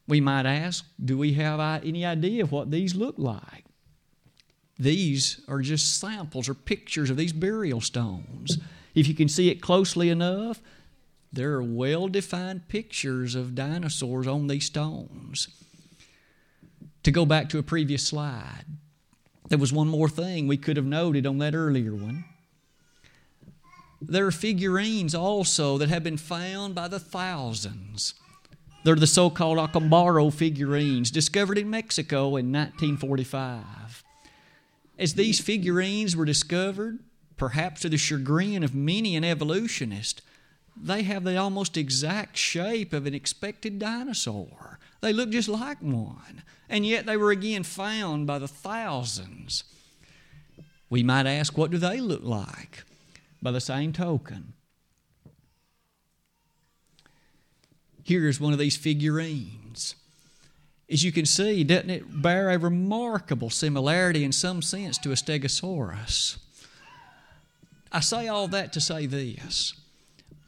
We 0.06 0.20
might 0.20 0.46
ask, 0.46 0.84
do 1.02 1.16
we 1.16 1.34
have 1.34 1.60
any 1.84 2.04
idea 2.04 2.42
of 2.42 2.52
what 2.52 2.70
these 2.70 2.94
look 2.94 3.14
like? 3.18 3.64
These 4.78 5.40
are 5.48 5.60
just 5.60 5.98
samples 5.98 6.48
or 6.48 6.54
pictures 6.54 7.08
of 7.08 7.16
these 7.16 7.32
burial 7.32 7.80
stones. 7.80 8.58
If 8.94 9.06
you 9.06 9.14
can 9.14 9.28
see 9.28 9.48
it 9.48 9.62
closely 9.62 10.08
enough, 10.08 10.60
there 11.32 11.52
are 11.52 11.62
well 11.62 12.08
defined 12.08 12.68
pictures 12.68 13.34
of 13.34 13.54
dinosaurs 13.54 14.26
on 14.26 14.48
these 14.48 14.66
stones. 14.66 15.48
To 17.04 17.10
go 17.10 17.24
back 17.24 17.48
to 17.50 17.58
a 17.58 17.62
previous 17.62 18.06
slide, 18.06 18.64
there 19.52 19.58
was 19.58 19.70
one 19.70 19.86
more 19.86 20.08
thing 20.08 20.48
we 20.48 20.56
could 20.56 20.78
have 20.78 20.86
noted 20.86 21.26
on 21.26 21.36
that 21.36 21.54
earlier 21.54 21.94
one. 21.94 22.24
There 24.00 24.26
are 24.26 24.32
figurines 24.32 25.14
also 25.14 25.76
that 25.76 25.90
have 25.90 26.02
been 26.02 26.16
found 26.16 26.74
by 26.74 26.88
the 26.88 26.98
thousands. 26.98 28.14
They're 28.82 28.94
the 28.94 29.06
so 29.06 29.28
called 29.28 29.58
Acambaro 29.58 30.32
figurines 30.32 31.10
discovered 31.10 31.58
in 31.58 31.68
Mexico 31.68 32.28
in 32.36 32.50
1945. 32.50 34.02
As 34.98 35.12
these 35.12 35.38
figurines 35.38 36.16
were 36.16 36.24
discovered, 36.24 37.00
perhaps 37.36 37.82
to 37.82 37.90
the 37.90 37.98
chagrin 37.98 38.62
of 38.62 38.74
many 38.74 39.16
an 39.16 39.22
evolutionist, 39.22 40.22
they 40.74 41.02
have 41.02 41.24
the 41.24 41.36
almost 41.36 41.76
exact 41.76 42.38
shape 42.38 42.94
of 42.94 43.04
an 43.04 43.12
expected 43.12 43.78
dinosaur. 43.78 44.71
They 45.02 45.12
look 45.12 45.30
just 45.30 45.48
like 45.48 45.82
one. 45.82 46.42
And 46.68 46.86
yet 46.86 47.04
they 47.04 47.18
were 47.18 47.32
again 47.32 47.64
found 47.64 48.26
by 48.26 48.38
the 48.38 48.48
thousands. 48.48 49.64
We 50.88 51.02
might 51.02 51.26
ask, 51.26 51.58
what 51.58 51.70
do 51.70 51.76
they 51.76 52.00
look 52.00 52.22
like? 52.22 52.84
By 53.42 53.50
the 53.50 53.60
same 53.60 53.92
token, 53.92 54.52
here's 58.04 58.40
one 58.40 58.52
of 58.52 58.58
these 58.60 58.76
figurines. 58.76 59.96
As 60.88 61.02
you 61.02 61.10
can 61.10 61.26
see, 61.26 61.64
doesn't 61.64 61.90
it 61.90 62.22
bear 62.22 62.50
a 62.50 62.58
remarkable 62.58 63.50
similarity 63.50 64.22
in 64.22 64.30
some 64.30 64.62
sense 64.62 64.96
to 64.98 65.10
a 65.10 65.14
stegosaurus? 65.14 66.38
I 67.90 68.00
say 68.00 68.28
all 68.28 68.46
that 68.48 68.72
to 68.74 68.80
say 68.80 69.06
this. 69.06 69.74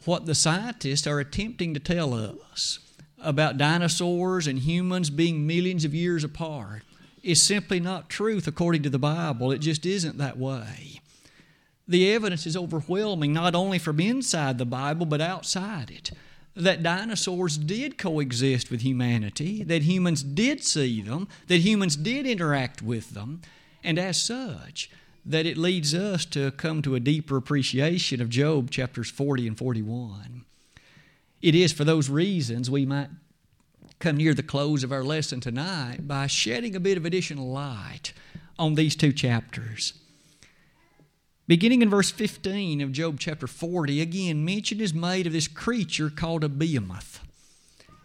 What 0.05 0.27
the 0.27 0.35
scientists 0.35 1.07
are 1.07 1.19
attempting 1.19 1.75
to 1.75 1.81
tell 1.81 2.15
us 2.15 2.79
about 3.25 3.59
dinosaurs 3.59 4.47
and 4.47 4.59
humans 4.59 5.11
being 5.11 5.47
millions 5.47 5.85
of 5.85 5.95
years 5.95 6.23
apart 6.25 6.83
is 7.23 7.43
simply 7.43 7.81
not 7.81 8.09
truth 8.11 8.47
according 8.47 8.83
to 8.83 8.91
the 8.91 8.99
Bible. 8.99 9.51
It 9.51 9.59
just 9.59 9.87
isn't 9.87 10.19
that 10.19 10.39
way. 10.39 11.01
The 11.89 12.13
evidence 12.13 12.47
is 12.47 12.57
overwhelming, 12.57 13.33
not 13.33 13.55
only 13.55 13.79
from 13.79 14.01
inside 14.01 14.59
the 14.59 14.65
Bible, 14.65 15.07
but 15.07 15.21
outside 15.21 15.91
it. 15.91 16.11
That 16.55 16.83
dinosaurs 16.83 17.59
did 17.59 17.99
coexist 17.99 18.71
with 18.71 18.83
humanity, 18.83 19.65
that 19.65 19.83
humans 19.83 20.23
did 20.23 20.63
see 20.63 21.03
them, 21.03 21.29
that 21.49 21.59
humans 21.59 21.97
did 21.97 22.27
interact 22.27 22.81
with 22.81 23.11
them, 23.11 23.43
and 23.83 23.99
as 23.99 24.21
such, 24.21 24.89
that 25.27 25.47
it 25.47 25.59
leads 25.59 25.95
us 25.95 26.25
to 26.27 26.53
come 26.53 26.81
to 26.83 26.95
a 26.95 27.01
deeper 27.01 27.37
appreciation 27.37 28.21
of 28.21 28.29
Job 28.29 28.71
chapters 28.71 29.11
40 29.11 29.49
and 29.49 29.59
41. 29.59 30.45
It 31.45 31.55
is 31.55 31.73
for 31.75 31.85
those 31.85 32.09
reasons 32.09 32.71
we 32.71 32.87
might 32.87 33.11
come 33.99 34.17
near 34.17 34.33
the 34.33 34.43
close 34.43 34.83
of 34.83 34.91
our 34.93 35.05
lesson 35.05 35.41
tonight 35.41 36.09
by 36.09 36.27
shedding 36.27 36.75
a 36.75 36.81
bit 36.81 36.97
of 36.97 37.05
additional 37.05 37.51
light 37.51 38.15
on 38.59 38.77
these 38.77 38.97
two 38.97 39.13
chapters. 39.13 39.93
Beginning 41.47 41.83
in 41.83 41.91
verse 41.91 42.11
15 42.11 42.81
of 42.81 42.93
Job 42.93 43.21
chapter 43.21 43.47
40, 43.47 44.01
again, 44.01 44.43
mention 44.43 44.81
is 44.81 44.95
made 44.95 45.27
of 45.27 45.35
this 45.35 45.47
creature 45.47 46.09
called 46.09 46.45
a 46.45 46.49
behemoth. 46.49 47.21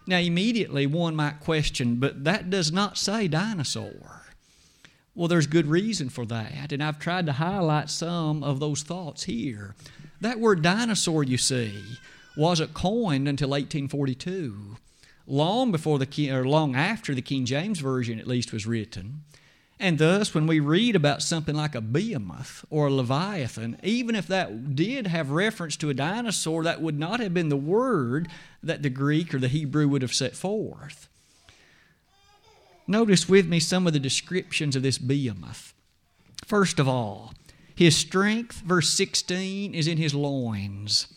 Now, 0.05 0.17
immediately 0.17 0.85
one 0.85 1.15
might 1.15 1.39
question, 1.39 1.95
but 1.95 2.25
that 2.25 2.49
does 2.49 2.73
not 2.73 2.97
say 2.97 3.29
dinosaur. 3.29 4.23
Well, 5.15 5.29
there's 5.29 5.47
good 5.47 5.67
reason 5.67 6.09
for 6.09 6.25
that, 6.25 6.73
and 6.73 6.83
I've 6.83 6.99
tried 6.99 7.25
to 7.27 7.31
highlight 7.31 7.89
some 7.89 8.43
of 8.43 8.59
those 8.59 8.83
thoughts 8.83 9.23
here. 9.23 9.75
That 10.19 10.41
word 10.41 10.61
dinosaur, 10.61 11.23
you 11.23 11.37
see, 11.37 11.81
wasn't 12.39 12.73
coined 12.73 13.27
until 13.27 13.49
1842, 13.49 14.77
long 15.27 15.71
before 15.71 15.99
the 15.99 16.31
or 16.31 16.45
long 16.45 16.73
after 16.75 17.13
the 17.13 17.21
King 17.21 17.45
James 17.45 17.79
version 17.79 18.17
at 18.17 18.27
least 18.27 18.53
was 18.53 18.65
written. 18.65 19.23
And 19.77 19.97
thus, 19.97 20.33
when 20.33 20.47
we 20.47 20.59
read 20.59 20.95
about 20.95 21.21
something 21.21 21.55
like 21.55 21.75
a 21.75 21.81
behemoth 21.81 22.65
or 22.69 22.87
a 22.87 22.91
leviathan, 22.91 23.77
even 23.83 24.15
if 24.15 24.27
that 24.27 24.75
did 24.75 25.07
have 25.07 25.31
reference 25.31 25.77
to 25.77 25.89
a 25.89 25.93
dinosaur, 25.93 26.63
that 26.63 26.81
would 26.81 26.97
not 26.97 27.19
have 27.19 27.33
been 27.33 27.49
the 27.49 27.55
word 27.55 28.27
that 28.63 28.83
the 28.83 28.89
Greek 28.89 29.33
or 29.33 29.39
the 29.39 29.47
Hebrew 29.47 29.87
would 29.87 30.01
have 30.01 30.13
set 30.13 30.35
forth. 30.35 31.07
Notice 32.87 33.29
with 33.29 33.47
me 33.47 33.59
some 33.59 33.85
of 33.85 33.93
the 33.93 33.99
descriptions 33.99 34.75
of 34.75 34.81
this 34.81 34.97
behemoth. 34.97 35.73
First 36.45 36.79
of 36.79 36.87
all, 36.87 37.33
his 37.75 37.95
strength, 37.95 38.61
verse 38.61 38.89
16, 38.89 39.73
is 39.73 39.87
in 39.87 39.97
his 39.97 40.13
loins. 40.13 41.07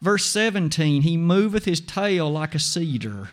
Verse 0.00 0.24
17, 0.26 1.02
he 1.02 1.16
moveth 1.16 1.64
his 1.64 1.80
tail 1.80 2.30
like 2.30 2.54
a 2.54 2.58
cedar. 2.58 3.30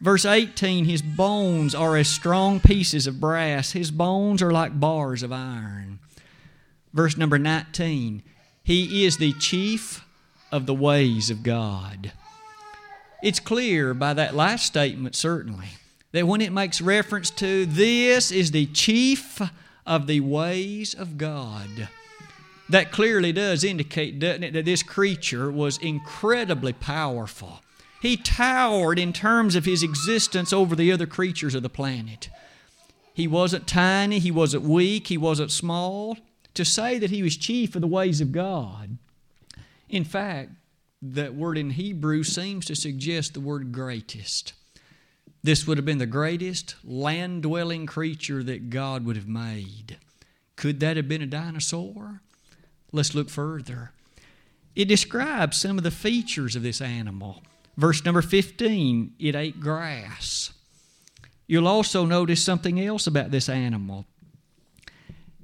Verse 0.00 0.24
18 0.24 0.84
His 0.84 1.02
bones 1.02 1.74
are 1.74 1.96
as 1.96 2.08
strong 2.08 2.60
pieces 2.60 3.06
of 3.06 3.20
brass, 3.20 3.72
His 3.72 3.90
bones 3.90 4.42
are 4.42 4.50
like 4.50 4.78
bars 4.78 5.22
of 5.22 5.32
iron. 5.32 5.98
Verse 6.92 7.16
number 7.16 7.38
19 7.38 8.22
He 8.62 9.04
is 9.04 9.16
the 9.16 9.32
chief 9.34 10.04
of 10.52 10.66
the 10.66 10.74
ways 10.74 11.30
of 11.30 11.42
God. 11.42 12.12
It's 13.22 13.40
clear 13.40 13.94
by 13.94 14.12
that 14.14 14.34
last 14.34 14.66
statement, 14.66 15.14
certainly, 15.14 15.68
that 16.12 16.26
when 16.26 16.42
it 16.42 16.52
makes 16.52 16.82
reference 16.82 17.30
to 17.30 17.64
this 17.64 18.30
is 18.30 18.50
the 18.50 18.66
chief 18.66 19.40
of 19.86 20.06
the 20.06 20.20
ways 20.20 20.92
of 20.92 21.16
God, 21.16 21.88
that 22.74 22.90
clearly 22.90 23.30
does 23.30 23.62
indicate, 23.62 24.18
doesn't 24.18 24.42
it, 24.42 24.52
that 24.52 24.64
this 24.64 24.82
creature 24.82 25.48
was 25.48 25.78
incredibly 25.78 26.72
powerful. 26.72 27.60
He 28.02 28.16
towered 28.16 28.98
in 28.98 29.12
terms 29.12 29.54
of 29.54 29.64
his 29.64 29.84
existence 29.84 30.52
over 30.52 30.74
the 30.74 30.90
other 30.90 31.06
creatures 31.06 31.54
of 31.54 31.62
the 31.62 31.68
planet. 31.68 32.28
He 33.14 33.28
wasn't 33.28 33.68
tiny, 33.68 34.18
he 34.18 34.32
wasn't 34.32 34.64
weak, 34.64 35.06
he 35.06 35.16
wasn't 35.16 35.52
small. 35.52 36.18
To 36.54 36.64
say 36.64 36.98
that 36.98 37.10
he 37.10 37.22
was 37.22 37.36
chief 37.36 37.76
of 37.76 37.80
the 37.80 37.86
ways 37.86 38.20
of 38.20 38.32
God, 38.32 38.98
in 39.88 40.02
fact, 40.02 40.50
that 41.00 41.36
word 41.36 41.56
in 41.56 41.70
Hebrew 41.70 42.24
seems 42.24 42.66
to 42.66 42.74
suggest 42.74 43.34
the 43.34 43.40
word 43.40 43.70
greatest. 43.70 44.52
This 45.44 45.64
would 45.64 45.78
have 45.78 45.84
been 45.84 45.98
the 45.98 46.06
greatest 46.06 46.74
land 46.82 47.44
dwelling 47.44 47.86
creature 47.86 48.42
that 48.42 48.70
God 48.70 49.04
would 49.04 49.14
have 49.14 49.28
made. 49.28 49.98
Could 50.56 50.80
that 50.80 50.96
have 50.96 51.06
been 51.06 51.22
a 51.22 51.26
dinosaur? 51.26 52.20
Let's 52.94 53.12
look 53.12 53.28
further. 53.28 53.90
It 54.76 54.84
describes 54.84 55.56
some 55.56 55.78
of 55.78 55.82
the 55.82 55.90
features 55.90 56.54
of 56.54 56.62
this 56.62 56.80
animal. 56.80 57.42
Verse 57.76 58.04
number 58.04 58.22
15 58.22 59.14
it 59.18 59.34
ate 59.34 59.58
grass. 59.58 60.52
You'll 61.48 61.66
also 61.66 62.06
notice 62.06 62.40
something 62.40 62.80
else 62.80 63.08
about 63.08 63.32
this 63.32 63.48
animal. 63.48 64.06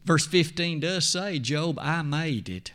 Verse 0.05 0.29
15 0.29 0.79
does 0.79 1.09
say, 1.09 1.41
Job, 1.41 1.77
I 1.81 2.03
made 2.03 2.49
it. 2.49 2.71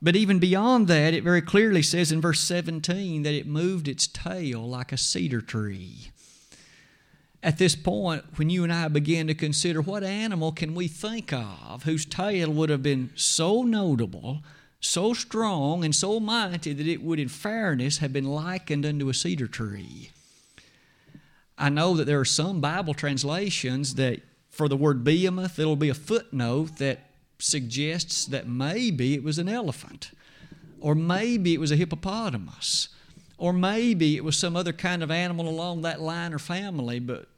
But 0.00 0.16
even 0.16 0.38
beyond 0.38 0.88
that, 0.88 1.12
it 1.12 1.22
very 1.22 1.42
clearly 1.42 1.82
says 1.82 2.10
in 2.10 2.22
verse 2.22 2.40
17 2.40 3.24
that 3.24 3.34
it 3.34 3.46
moved 3.46 3.88
its 3.88 4.06
tail 4.06 4.66
like 4.66 4.90
a 4.90 4.96
cedar 4.96 5.42
tree. 5.42 6.12
At 7.44 7.58
this 7.58 7.76
point, 7.76 8.24
when 8.36 8.48
you 8.48 8.64
and 8.64 8.72
I 8.72 8.88
begin 8.88 9.26
to 9.26 9.34
consider 9.34 9.82
what 9.82 10.02
animal 10.02 10.50
can 10.50 10.74
we 10.74 10.88
think 10.88 11.30
of 11.30 11.82
whose 11.82 12.06
tail 12.06 12.50
would 12.50 12.70
have 12.70 12.82
been 12.82 13.10
so 13.16 13.62
notable, 13.62 14.42
so 14.80 15.12
strong, 15.12 15.84
and 15.84 15.94
so 15.94 16.18
mighty 16.18 16.72
that 16.72 16.86
it 16.86 17.02
would, 17.02 17.20
in 17.20 17.28
fairness, 17.28 17.98
have 17.98 18.14
been 18.14 18.24
likened 18.24 18.86
unto 18.86 19.10
a 19.10 19.14
cedar 19.14 19.46
tree. 19.46 20.10
I 21.58 21.68
know 21.68 21.94
that 21.96 22.06
there 22.06 22.18
are 22.18 22.24
some 22.24 22.62
Bible 22.62 22.94
translations 22.94 23.96
that 23.96 24.22
for 24.48 24.66
the 24.66 24.76
word 24.76 25.04
behemoth, 25.04 25.58
it'll 25.58 25.76
be 25.76 25.90
a 25.90 25.94
footnote 25.94 26.78
that 26.78 27.10
suggests 27.38 28.24
that 28.24 28.48
maybe 28.48 29.12
it 29.12 29.22
was 29.22 29.38
an 29.38 29.50
elephant, 29.50 30.12
or 30.80 30.94
maybe 30.94 31.52
it 31.52 31.60
was 31.60 31.72
a 31.72 31.76
hippopotamus, 31.76 32.88
or 33.36 33.52
maybe 33.52 34.16
it 34.16 34.24
was 34.24 34.38
some 34.38 34.56
other 34.56 34.72
kind 34.72 35.02
of 35.02 35.10
animal 35.10 35.46
along 35.46 35.82
that 35.82 36.00
line 36.00 36.32
or 36.32 36.38
family, 36.38 36.98
but 36.98 37.28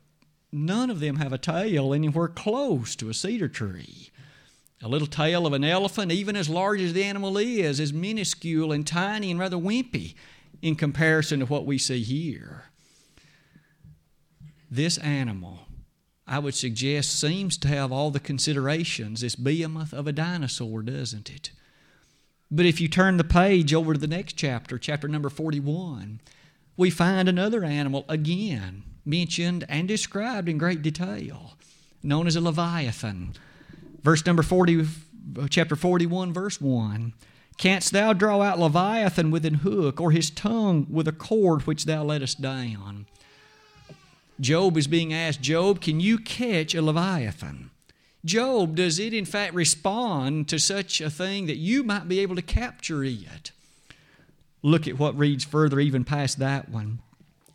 none 0.57 0.91
of 0.91 1.01
them 1.01 1.17
have 1.17 1.33
a 1.33 1.39
tail 1.39 1.93
anywhere 1.93 2.29
close 2.29 2.97
to 2.97 3.09
a 3.09 3.15
cedar 3.15 3.49
tree. 3.49 4.11
A 4.83 4.89
little 4.89 5.07
tail 5.07 5.47
of 5.47 5.53
an 5.53 5.65
elephant, 5.65 6.13
even 6.13 6.37
as 6.37 6.49
large 6.49 6.81
as 6.81 6.93
the 6.93 7.05
animal 7.05 7.39
is, 7.39 7.81
is 7.81 7.93
minuscule 7.93 8.73
and 8.73 8.87
tiny 8.87 9.31
and 9.31 9.41
rather 9.41 9.57
wimpy 9.57 10.15
in 10.63 10.77
comparison 10.77 11.41
to 11.41 11.47
what 11.47 11.67
we 11.67 11.79
see 11.79 12.03
here. 12.03 12.65
This 14.71 14.99
animal 14.99 15.67
I 16.27 16.41
would 16.41 16.55
suggest, 16.55 17.21
seems 17.21 17.57
to 17.59 17.69
have 17.69 17.93
all 17.93 18.11
the 18.11 18.19
considerations, 18.19 19.21
this 19.21 19.37
behemoth 19.37 19.95
of 19.95 20.09
a 20.09 20.13
dinosaur, 20.13 20.83
doesn't 20.83 21.31
it? 21.31 21.53
But 22.51 22.67
if 22.67 22.81
you 22.81 22.89
turn 22.89 23.17
the 23.17 23.25
page 23.25 23.73
over 23.73 23.93
to 23.93 24.01
the 24.01 24.09
next 24.09 24.33
chapter, 24.33 24.77
chapter 24.77 25.07
number 25.07 25.31
41, 25.31 26.21
we 26.77 26.91
find 26.91 27.29
another 27.29 27.65
animal 27.65 28.05
again 28.09 28.83
mentioned 29.07 29.65
and 29.69 29.87
described 29.87 30.49
in 30.49 30.59
great 30.59 30.83
detail, 30.83 31.55
known 32.03 32.27
as 32.27 32.37
a 32.37 32.41
leviathan. 32.41 33.35
Verse 34.03 34.25
number 34.27 34.43
40, 34.43 34.87
chapter 35.49 35.77
41, 35.77 36.33
verse 36.33 36.61
1. 36.61 37.13
Canst 37.57 37.93
thou 37.93 38.13
draw 38.13 38.43
out 38.43 38.59
Leviathan 38.59 39.31
with 39.31 39.47
an 39.47 39.55
hook, 39.55 40.01
or 40.01 40.11
his 40.11 40.29
tongue 40.29 40.87
with 40.91 41.09
a 41.09 41.13
cord 41.13 41.63
which 41.67 41.87
thou 41.87 42.05
lettest 42.05 42.43
down? 42.43 43.07
Job 44.39 44.77
is 44.77 44.87
being 44.87 45.15
asked, 45.15 45.41
Job, 45.41 45.81
can 45.81 45.99
you 45.99 46.19
catch 46.19 46.75
a 46.75 46.83
Leviathan? 46.83 47.71
Job, 48.25 48.77
does 48.77 48.99
it 48.99 49.15
in 49.15 49.25
fact 49.25 49.55
respond 49.55 50.49
to 50.49 50.59
such 50.59 51.01
a 51.01 51.09
thing 51.09 51.47
that 51.47 51.57
you 51.57 51.83
might 51.83 52.09
be 52.09 52.19
able 52.19 52.37
to 52.37 52.43
capture 52.43 53.03
it? 53.03 53.53
Look 54.63 54.87
at 54.87 54.99
what 54.99 55.17
reads 55.17 55.45
further, 55.45 55.81
even 55.81 56.05
past 56.05 56.39
that 56.39 56.69
one. 56.69 56.99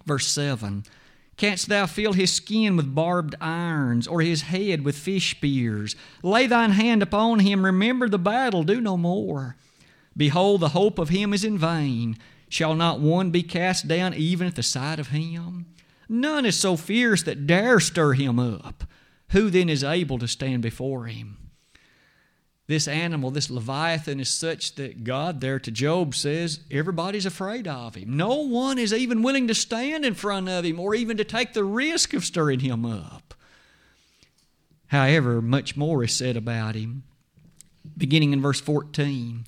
Verse 0.06 0.28
7 0.28 0.84
Canst 1.41 1.69
thou 1.69 1.88
feel 1.88 2.13
his 2.13 2.32
skin 2.32 2.75
with 2.75 2.93
barbed 2.93 3.34
irons, 3.41 4.06
or 4.06 4.21
his 4.21 4.43
head 4.43 4.86
with 4.86 4.95
fish 4.95 5.32
spears? 5.32 5.95
Lay 6.21 6.45
thine 6.45 6.69
hand 6.69 7.01
upon 7.01 7.39
him, 7.39 7.65
remember 7.65 8.08
the 8.08 8.19
battle, 8.19 8.62
do 8.62 8.80
no 8.80 8.95
more. 8.95 9.56
Behold, 10.15 10.62
the 10.62 10.69
hope 10.69 10.99
of 10.99 11.10
him 11.10 11.34
is 11.34 11.43
in 11.43 11.58
vain. 11.58 12.15
Shall 12.47 12.75
not 12.75 12.99
one 12.99 13.32
be 13.32 13.41
cast 13.41 13.88
down 13.88 14.13
even 14.13 14.45
at 14.45 14.56
the 14.56 14.62
sight 14.62 14.99
of 14.99 15.08
him? 15.08 15.65
None 16.08 16.45
is 16.45 16.60
so 16.60 16.77
fierce 16.77 17.23
that 17.23 17.47
dare 17.47 17.80
stir 17.80 18.13
him 18.13 18.38
up. 18.38 18.84
Who 19.30 19.49
then 19.49 19.67
is 19.67 19.84
able 19.84 20.19
to 20.19 20.27
stand 20.27 20.62
before 20.62 21.08
him? 21.08 21.40
This 22.71 22.88
animal, 22.88 23.31
this 23.31 23.49
Leviathan, 23.49 24.21
is 24.21 24.29
such 24.29 24.75
that 24.75 25.03
God 25.03 25.41
there 25.41 25.60
to 25.60 25.69
Job 25.69 26.15
says 26.15 26.62
everybody's 26.71 27.25
afraid 27.25 27.67
of 27.67 27.95
him. 27.95 28.15
No 28.15 28.36
one 28.36 28.79
is 28.79 28.93
even 28.93 29.21
willing 29.21 29.49
to 29.49 29.53
stand 29.53 30.05
in 30.05 30.13
front 30.13 30.47
of 30.47 30.63
him 30.63 30.79
or 30.79 30.95
even 30.95 31.17
to 31.17 31.25
take 31.25 31.51
the 31.51 31.65
risk 31.65 32.13
of 32.13 32.23
stirring 32.23 32.62
him 32.62 32.86
up. 32.86 33.34
However, 34.88 35.41
much 35.41 35.75
more 35.75 36.01
is 36.05 36.13
said 36.13 36.38
about 36.38 36.75
him. 36.75 37.03
Beginning 37.97 38.31
in 38.31 38.41
verse 38.41 38.62
14 38.62 39.43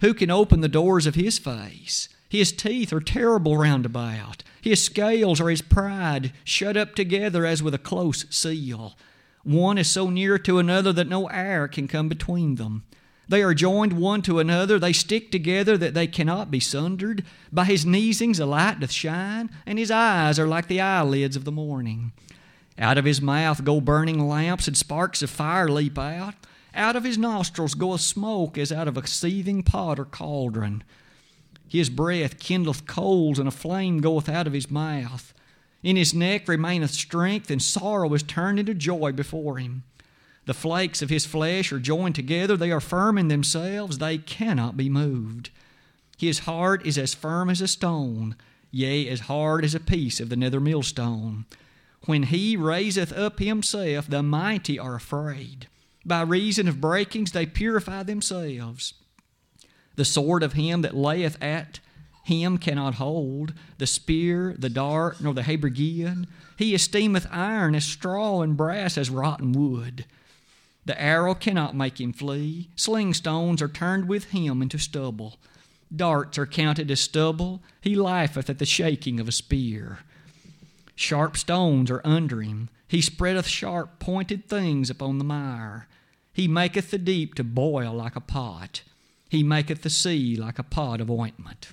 Who 0.00 0.14
can 0.14 0.30
open 0.30 0.60
the 0.60 0.68
doors 0.68 1.04
of 1.04 1.16
his 1.16 1.36
face? 1.36 2.08
His 2.28 2.52
teeth 2.52 2.92
are 2.92 3.00
terrible 3.00 3.56
round 3.56 3.86
about. 3.86 4.44
His 4.60 4.84
scales 4.84 5.40
are 5.40 5.50
his 5.50 5.62
pride, 5.62 6.32
shut 6.44 6.76
up 6.76 6.94
together 6.94 7.44
as 7.44 7.60
with 7.60 7.74
a 7.74 7.78
close 7.78 8.24
seal. 8.30 8.96
One 9.48 9.78
is 9.78 9.88
so 9.88 10.10
near 10.10 10.38
to 10.40 10.58
another 10.58 10.92
that 10.92 11.08
no 11.08 11.26
air 11.28 11.68
can 11.68 11.88
come 11.88 12.06
between 12.06 12.56
them. 12.56 12.84
They 13.30 13.42
are 13.42 13.54
joined 13.54 13.94
one 13.94 14.20
to 14.22 14.40
another, 14.40 14.78
they 14.78 14.92
stick 14.92 15.30
together 15.32 15.78
that 15.78 15.94
they 15.94 16.06
cannot 16.06 16.50
be 16.50 16.60
sundered. 16.60 17.24
By 17.50 17.64
his 17.64 17.86
neesings 17.86 18.38
a 18.38 18.44
light 18.44 18.80
doth 18.80 18.92
shine, 18.92 19.48
and 19.64 19.78
his 19.78 19.90
eyes 19.90 20.38
are 20.38 20.46
like 20.46 20.68
the 20.68 20.82
eyelids 20.82 21.34
of 21.34 21.46
the 21.46 21.50
morning. 21.50 22.12
Out 22.78 22.98
of 22.98 23.06
his 23.06 23.22
mouth 23.22 23.64
go 23.64 23.80
burning 23.80 24.28
lamps, 24.28 24.68
and 24.68 24.76
sparks 24.76 25.22
of 25.22 25.30
fire 25.30 25.70
leap 25.70 25.98
out. 25.98 26.34
Out 26.74 26.94
of 26.94 27.04
his 27.04 27.16
nostrils 27.16 27.72
go 27.72 27.94
a 27.94 27.98
smoke 27.98 28.58
as 28.58 28.70
out 28.70 28.86
of 28.86 28.98
a 28.98 29.06
seething 29.06 29.62
pot 29.62 29.98
or 29.98 30.04
cauldron. 30.04 30.84
His 31.66 31.88
breath 31.88 32.38
kindleth 32.38 32.86
coals, 32.86 33.38
and 33.38 33.48
a 33.48 33.50
flame 33.50 34.02
goeth 34.02 34.28
out 34.28 34.46
of 34.46 34.52
his 34.52 34.70
mouth. 34.70 35.32
In 35.82 35.96
his 35.96 36.12
neck 36.12 36.48
remaineth 36.48 36.90
strength, 36.90 37.50
and 37.50 37.62
sorrow 37.62 38.12
is 38.14 38.22
turned 38.22 38.58
into 38.58 38.74
joy 38.74 39.12
before 39.12 39.58
him. 39.58 39.84
The 40.46 40.54
flakes 40.54 41.02
of 41.02 41.10
his 41.10 41.26
flesh 41.26 41.72
are 41.72 41.78
joined 41.78 42.14
together, 42.14 42.56
they 42.56 42.72
are 42.72 42.80
firm 42.80 43.18
in 43.18 43.28
themselves, 43.28 43.98
they 43.98 44.18
cannot 44.18 44.76
be 44.76 44.88
moved. 44.88 45.50
His 46.16 46.40
heart 46.40 46.84
is 46.86 46.98
as 46.98 47.14
firm 47.14 47.48
as 47.50 47.60
a 47.60 47.68
stone, 47.68 48.34
yea, 48.70 49.08
as 49.08 49.20
hard 49.20 49.64
as 49.64 49.74
a 49.74 49.80
piece 49.80 50.20
of 50.20 50.30
the 50.30 50.36
nether 50.36 50.58
millstone. 50.58 51.44
When 52.06 52.24
he 52.24 52.56
raiseth 52.56 53.12
up 53.12 53.38
himself, 53.38 54.08
the 54.08 54.22
mighty 54.22 54.78
are 54.78 54.94
afraid. 54.94 55.68
By 56.04 56.22
reason 56.22 56.66
of 56.66 56.80
breakings, 56.80 57.32
they 57.32 57.46
purify 57.46 58.02
themselves. 58.02 58.94
The 59.96 60.04
sword 60.04 60.42
of 60.42 60.54
him 60.54 60.82
that 60.82 60.96
layeth 60.96 61.40
at 61.42 61.80
him 62.28 62.58
cannot 62.58 62.94
hold, 62.94 63.54
the 63.78 63.86
spear, 63.86 64.54
the 64.58 64.68
dart, 64.68 65.20
nor 65.20 65.34
the 65.34 65.42
habergeon. 65.42 66.26
He 66.56 66.74
esteemeth 66.74 67.26
iron 67.30 67.74
as 67.74 67.84
straw 67.84 68.42
and 68.42 68.56
brass 68.56 68.96
as 68.96 69.10
rotten 69.10 69.52
wood. 69.52 70.04
The 70.84 71.00
arrow 71.00 71.34
cannot 71.34 71.74
make 71.74 72.00
him 72.00 72.12
flee. 72.12 72.68
Sling 72.76 73.12
stones 73.14 73.60
are 73.60 73.68
turned 73.68 74.08
with 74.08 74.24
him 74.30 74.62
into 74.62 74.78
stubble. 74.78 75.38
Darts 75.94 76.38
are 76.38 76.46
counted 76.46 76.90
as 76.90 77.00
stubble. 77.00 77.62
He 77.80 77.94
laugheth 77.94 78.48
at 78.50 78.58
the 78.58 78.66
shaking 78.66 79.20
of 79.20 79.28
a 79.28 79.32
spear. 79.32 80.00
Sharp 80.94 81.36
stones 81.36 81.90
are 81.90 82.02
under 82.04 82.42
him. 82.42 82.68
He 82.86 83.00
spreadeth 83.00 83.46
sharp 83.46 83.98
pointed 83.98 84.48
things 84.48 84.90
upon 84.90 85.18
the 85.18 85.24
mire. 85.24 85.88
He 86.32 86.48
maketh 86.48 86.90
the 86.90 86.98
deep 86.98 87.34
to 87.34 87.44
boil 87.44 87.92
like 87.92 88.16
a 88.16 88.20
pot. 88.20 88.82
He 89.28 89.42
maketh 89.42 89.82
the 89.82 89.90
sea 89.90 90.36
like 90.36 90.58
a 90.58 90.62
pot 90.62 91.00
of 91.00 91.10
ointment. 91.10 91.72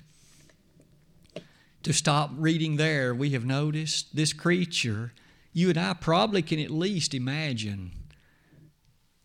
To 1.86 1.92
stop 1.92 2.32
reading 2.36 2.78
there, 2.78 3.14
we 3.14 3.30
have 3.30 3.44
noticed 3.44 4.16
this 4.16 4.32
creature, 4.32 5.12
you 5.52 5.68
and 5.68 5.78
I 5.78 5.94
probably 5.94 6.42
can 6.42 6.58
at 6.58 6.68
least 6.68 7.14
imagine 7.14 7.92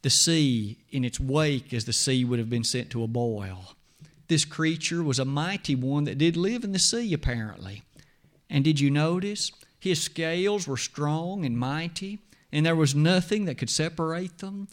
the 0.04 0.12
sea 0.12 0.78
in 0.92 1.04
its 1.04 1.20
wake 1.20 1.74
as 1.74 1.86
the 1.86 1.92
sea 1.92 2.24
would 2.24 2.38
have 2.38 2.52
been 2.52 2.64
sent 2.64 2.92
to 2.92 3.02
a 3.02 3.08
boil. 3.08 3.74
This 4.28 4.46
creature 4.46 5.02
was 5.02 5.18
a 5.18 5.26
mighty 5.26 5.74
one 5.74 6.04
that 6.04 6.20
did 6.20 6.38
live 6.38 6.64
in 6.64 6.72
the 6.72 6.78
sea, 6.78 7.12
apparently. 7.16 7.82
And 8.48 8.64
did 8.64 8.80
you 8.80 8.92
notice? 8.92 9.52
His 9.80 10.00
scales 10.00 10.68
were 10.68 10.78
strong 10.78 11.44
and 11.46 11.58
mighty, 11.58 12.20
and 12.52 12.64
there 12.64 12.76
was 12.76 12.94
nothing 12.94 13.46
that 13.46 13.58
could 13.58 13.72
separate 13.72 14.38
them. 14.38 14.68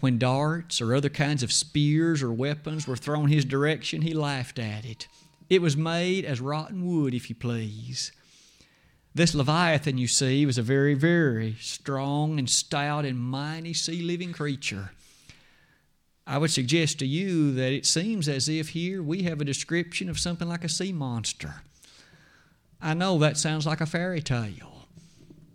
When 0.00 0.18
darts 0.18 0.80
or 0.80 0.96
other 0.96 1.10
kinds 1.10 1.44
of 1.44 1.52
spears 1.52 2.24
or 2.24 2.32
weapons 2.32 2.88
were 2.88 2.96
thrown 2.96 3.28
his 3.28 3.44
direction, 3.44 4.02
he 4.02 4.14
laughed 4.14 4.58
at 4.58 4.84
it. 4.84 5.06
It 5.50 5.60
was 5.60 5.76
made 5.76 6.24
as 6.24 6.40
rotten 6.40 6.86
wood, 6.86 7.12
if 7.12 7.28
you 7.28 7.34
please. 7.34 8.12
This 9.12 9.34
Leviathan, 9.34 9.98
you 9.98 10.06
see, 10.06 10.46
was 10.46 10.56
a 10.56 10.62
very, 10.62 10.94
very 10.94 11.56
strong 11.60 12.38
and 12.38 12.48
stout 12.48 13.04
and 13.04 13.18
mighty 13.18 13.74
sea 13.74 14.00
living 14.00 14.32
creature. 14.32 14.92
I 16.24 16.38
would 16.38 16.52
suggest 16.52 17.00
to 17.00 17.06
you 17.06 17.52
that 17.54 17.72
it 17.72 17.84
seems 17.84 18.28
as 18.28 18.48
if 18.48 18.68
here 18.68 19.02
we 19.02 19.24
have 19.24 19.40
a 19.40 19.44
description 19.44 20.08
of 20.08 20.20
something 20.20 20.48
like 20.48 20.62
a 20.62 20.68
sea 20.68 20.92
monster. 20.92 21.62
I 22.80 22.94
know 22.94 23.18
that 23.18 23.36
sounds 23.36 23.66
like 23.66 23.80
a 23.80 23.86
fairy 23.86 24.22
tale. 24.22 24.86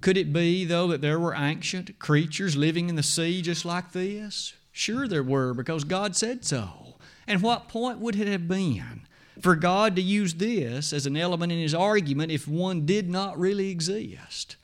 Could 0.02 0.18
it 0.18 0.34
be, 0.34 0.66
though, 0.66 0.88
that 0.90 1.00
there 1.00 1.20
were 1.20 1.34
ancient 1.34 1.98
creatures 1.98 2.58
living 2.58 2.90
in 2.90 2.96
the 2.96 3.02
sea 3.04 3.42
just 3.42 3.64
like 3.64 3.94
this? 3.94 4.54
Sure, 4.74 5.08
there 5.08 5.24
were, 5.24 5.54
because 5.54 5.86
God 5.86 6.18
said 6.18 6.44
so. 6.44 6.98
And 7.26 7.42
what 7.42 7.70
point 7.70 8.00
would 8.00 8.20
it 8.20 8.28
have 8.28 8.50
been? 8.50 9.08
For 9.42 9.56
God 9.56 9.96
to 9.96 10.02
use 10.02 10.36
this 10.36 10.94
as 10.94 11.06
an 11.06 11.18
element 11.18 11.52
in 11.52 11.60
his 11.60 11.76
argument 11.76 12.32
if 12.32 12.48
one 12.48 12.86
did 12.86 13.10
not 13.10 13.38
really 13.38 13.70
exist. 13.70 14.56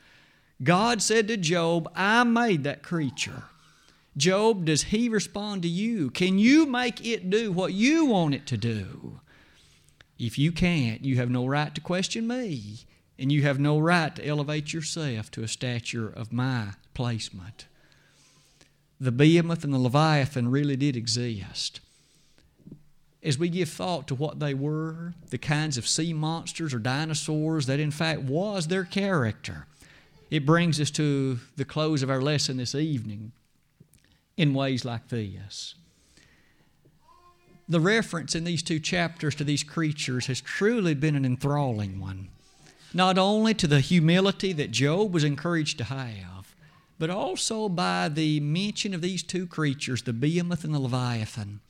God 0.63 1.01
said 1.01 1.27
to 1.27 1.37
Job, 1.37 1.91
I 1.95 2.23
made 2.23 2.63
that 2.63 2.83
creature. 2.83 3.43
Job, 4.15 4.65
does 4.65 4.83
he 4.83 5.09
respond 5.09 5.61
to 5.63 5.67
you? 5.67 6.09
Can 6.09 6.37
you 6.37 6.65
make 6.65 7.05
it 7.05 7.29
do 7.29 7.51
what 7.51 7.73
you 7.73 8.05
want 8.05 8.35
it 8.35 8.45
to 8.47 8.57
do? 8.57 9.19
If 10.19 10.37
you 10.37 10.51
can't, 10.51 11.03
you 11.03 11.15
have 11.17 11.29
no 11.29 11.47
right 11.47 11.73
to 11.73 11.81
question 11.81 12.27
me, 12.27 12.79
and 13.17 13.31
you 13.31 13.41
have 13.41 13.59
no 13.59 13.79
right 13.79 14.15
to 14.15 14.25
elevate 14.25 14.73
yourself 14.73 15.31
to 15.31 15.43
a 15.43 15.47
stature 15.47 16.07
of 16.07 16.31
my 16.31 16.73
placement. 16.93 17.65
The 18.99 19.11
behemoth 19.11 19.63
and 19.63 19.73
the 19.73 19.79
leviathan 19.79 20.51
really 20.51 20.75
did 20.75 20.95
exist 20.95 21.79
as 23.23 23.37
we 23.37 23.49
give 23.49 23.69
thought 23.69 24.07
to 24.07 24.15
what 24.15 24.39
they 24.39 24.53
were, 24.53 25.13
the 25.29 25.37
kinds 25.37 25.77
of 25.77 25.87
sea 25.87 26.13
monsters 26.13 26.73
or 26.73 26.79
dinosaurs 26.79 27.67
that 27.67 27.79
in 27.79 27.91
fact 27.91 28.21
was 28.21 28.67
their 28.67 28.83
character, 28.83 29.67
it 30.29 30.45
brings 30.45 30.79
us 30.79 30.89
to 30.91 31.39
the 31.55 31.65
close 31.65 32.01
of 32.01 32.09
our 32.09 32.21
lesson 32.21 32.57
this 32.57 32.73
evening 32.73 33.31
in 34.37 34.53
ways 34.53 34.85
like 34.85 35.09
this. 35.09 35.75
The 37.69 37.79
reference 37.79 38.33
in 38.33 38.43
these 38.43 38.63
two 38.63 38.79
chapters 38.79 39.35
to 39.35 39.43
these 39.43 39.63
creatures 39.63 40.25
has 40.25 40.41
truly 40.41 40.93
been 40.93 41.15
an 41.15 41.25
enthralling 41.25 41.99
one, 41.99 42.29
not 42.93 43.17
only 43.17 43.53
to 43.53 43.67
the 43.67 43.81
humility 43.81 44.51
that 44.53 44.71
Job 44.71 45.13
was 45.13 45.23
encouraged 45.23 45.77
to 45.77 45.83
have, 45.85 46.55
but 46.97 47.09
also 47.09 47.69
by 47.69 48.09
the 48.09 48.39
mention 48.39 48.93
of 48.93 49.01
these 49.01 49.23
two 49.23 49.47
creatures, 49.47 50.03
the 50.03 50.13
behemoth 50.13 50.63
and 50.63 50.73
the 50.73 50.79
leviathan 50.79 51.61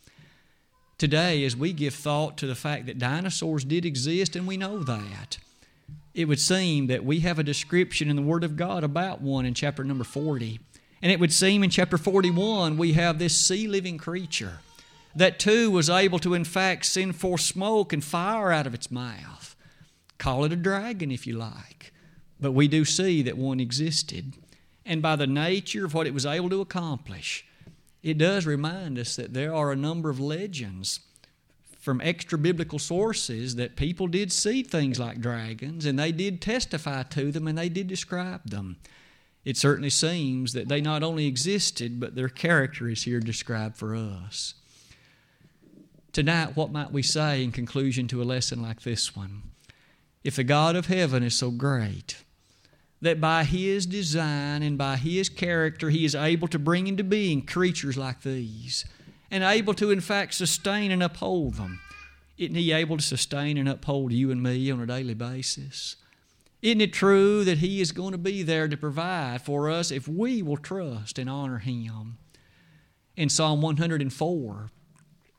today 1.02 1.44
as 1.46 1.58
we 1.58 1.74
give 1.74 1.96
thought 1.96 2.38
to 2.38 2.46
the 2.46 2.54
fact 2.54 2.86
that 2.86 3.00
dinosaurs 3.00 3.66
did 3.66 3.86
exist 3.86 4.36
and 4.36 4.46
we 4.46 4.56
know 4.56 4.84
that. 4.84 5.40
It 6.14 6.26
would 6.26 6.40
seem 6.40 6.86
that 6.88 7.04
we 7.04 7.22
have 7.22 7.40
a 7.40 7.44
description 7.44 8.08
in 8.08 8.16
the 8.16 8.22
Word 8.22 8.44
of 8.44 8.56
God 8.56 8.84
about 8.84 9.20
one 9.20 9.48
in 9.48 9.56
chapter 9.56 9.84
number 9.84 10.04
40. 10.04 10.60
And 11.02 11.12
it 11.12 11.20
would 11.20 11.34
seem 11.34 11.64
in 11.64 11.72
chapter 11.72 11.98
41 11.98 12.78
we 12.78 12.94
have 12.94 13.18
this 13.18 13.36
sea 13.36 13.68
living 13.68 13.98
creature 13.98 14.60
that 15.16 15.40
too 15.40 15.72
was 15.72 15.90
able 15.90 16.20
to, 16.20 16.36
in 16.36 16.44
fact, 16.44 16.86
send 16.86 17.16
forth 17.16 17.42
smoke 17.42 17.92
and 17.92 18.04
fire 18.04 18.52
out 18.52 18.68
of 18.68 18.76
its 18.76 18.92
mouth. 18.92 19.56
Call 20.20 20.46
it 20.46 20.54
a 20.54 20.56
dragon 20.56 21.10
if 21.10 21.26
you 21.26 21.36
like. 21.36 21.92
But 22.40 22.52
we 22.52 22.68
do 22.68 22.86
see 22.86 23.24
that 23.24 23.40
one 23.40 23.60
existed. 23.60 24.34
And 24.86 25.02
by 25.02 25.16
the 25.16 25.26
nature 25.26 25.84
of 25.84 25.96
what 25.96 26.06
it 26.06 26.14
was 26.14 26.28
able 26.28 26.52
to 26.52 26.62
accomplish, 26.62 27.44
it 28.04 28.18
does 28.18 28.46
remind 28.46 28.98
us 28.98 29.16
that 29.16 29.34
there 29.34 29.54
are 29.54 29.72
a 29.72 29.76
number 29.76 30.10
of 30.10 30.20
legends 30.20 31.02
from 31.80 32.02
extra 32.02 32.38
biblical 32.38 32.80
sources 32.80 33.56
that 33.56 33.76
people 33.76 34.08
did 34.08 34.32
see 34.32 34.62
things 34.62 35.00
like 35.00 35.20
dragons 35.20 35.86
and 35.86 35.98
they 35.98 36.12
did 36.12 36.42
testify 36.42 37.04
to 37.04 37.32
them 37.32 37.48
and 37.48 37.58
they 37.58 37.70
did 37.70 37.88
describe 37.88 38.44
them. 38.50 38.78
It 39.44 39.58
certainly 39.58 39.90
seems 39.90 40.54
that 40.54 40.68
they 40.68 40.82
not 40.82 41.02
only 41.02 41.26
existed, 41.26 42.00
but 42.00 42.16
their 42.16 42.30
character 42.30 42.88
is 42.88 43.04
here 43.04 43.20
described 43.20 43.78
for 43.78 43.96
us. 43.96 44.54
Tonight, 46.14 46.56
what 46.56 46.72
might 46.72 46.92
we 46.92 47.02
say 47.02 47.44
in 47.44 47.52
conclusion 47.52 48.08
to 48.10 48.22
a 48.22 48.26
lesson 48.26 48.62
like 48.62 48.82
this 48.82 49.16
one? 49.16 49.42
If 50.24 50.36
the 50.36 50.44
God 50.44 50.76
of 50.76 50.86
heaven 50.86 51.24
is 51.24 51.36
so 51.36 51.50
great, 51.50 52.18
that 53.02 53.20
by 53.20 53.44
His 53.44 53.86
design 53.86 54.62
and 54.64 54.78
by 54.78 54.98
His 54.98 55.28
character, 55.30 55.90
He 55.90 56.06
is 56.06 56.16
able 56.16 56.48
to 56.50 56.60
bring 56.60 56.88
into 56.88 57.04
being 57.04 57.46
creatures 57.46 57.98
like 57.98 58.22
these 58.22 58.86
and 59.32 59.44
able 59.44 59.74
to, 59.76 59.92
in 59.92 60.02
fact, 60.02 60.34
sustain 60.34 60.92
and 60.92 61.02
uphold 61.02 61.56
them. 61.56 61.80
Isn't 62.38 62.56
He 62.56 62.72
able 62.72 62.98
to 62.98 63.04
sustain 63.04 63.58
and 63.58 63.68
uphold 63.68 64.12
you 64.12 64.30
and 64.32 64.44
me 64.44 64.70
on 64.70 64.82
a 64.82 64.86
daily 64.86 65.14
basis? 65.14 65.96
Isn't 66.62 66.82
it 66.82 66.94
true 66.94 67.44
that 67.44 67.58
He 67.58 67.82
is 67.82 67.92
going 67.92 68.12
to 68.12 68.18
be 68.20 68.44
there 68.44 68.68
to 68.68 68.78
provide 68.78 69.42
for 69.42 69.70
us 69.70 69.90
if 69.90 70.08
we 70.08 70.44
will 70.44 70.58
trust 70.58 71.18
and 71.18 71.30
honor 71.30 71.58
Him? 71.58 72.18
In 73.16 73.30
Psalm 73.30 73.62
104, 73.62 74.70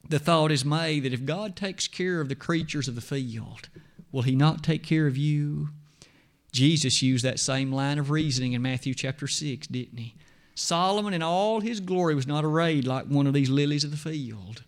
the 0.08 0.18
thought 0.18 0.50
is 0.50 0.64
made 0.64 1.04
that 1.04 1.12
if 1.12 1.24
God 1.24 1.54
takes 1.54 1.86
care 1.86 2.20
of 2.20 2.28
the 2.28 2.34
creatures 2.34 2.88
of 2.88 2.96
the 2.96 3.00
field, 3.00 3.68
will 4.10 4.22
He 4.22 4.34
not 4.34 4.64
take 4.64 4.82
care 4.82 5.06
of 5.06 5.16
you? 5.16 5.68
Jesus 6.52 7.00
used 7.00 7.24
that 7.24 7.40
same 7.40 7.72
line 7.72 7.98
of 7.98 8.10
reasoning 8.10 8.52
in 8.52 8.60
Matthew 8.60 8.92
chapter 8.92 9.26
6, 9.26 9.66
didn't 9.68 9.98
he? 9.98 10.14
Solomon 10.54 11.14
in 11.14 11.22
all 11.22 11.60
his 11.60 11.80
glory 11.80 12.14
was 12.14 12.26
not 12.26 12.44
arrayed 12.44 12.86
like 12.86 13.06
one 13.06 13.26
of 13.26 13.32
these 13.32 13.48
lilies 13.48 13.84
of 13.84 13.90
the 13.90 13.96
field. 13.96 14.62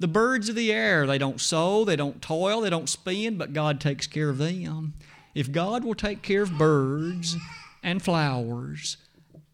The 0.00 0.08
birds 0.08 0.48
of 0.48 0.56
the 0.56 0.72
air, 0.72 1.06
they 1.06 1.18
don't 1.18 1.40
sow, 1.40 1.84
they 1.84 1.94
don't 1.94 2.20
toil, 2.20 2.62
they 2.62 2.70
don't 2.70 2.88
spin, 2.88 3.36
but 3.36 3.52
God 3.52 3.80
takes 3.80 4.08
care 4.08 4.28
of 4.28 4.38
them. 4.38 4.94
If 5.34 5.52
God 5.52 5.84
will 5.84 5.94
take 5.94 6.22
care 6.22 6.42
of 6.42 6.58
birds 6.58 7.36
and 7.82 8.02
flowers 8.02 8.96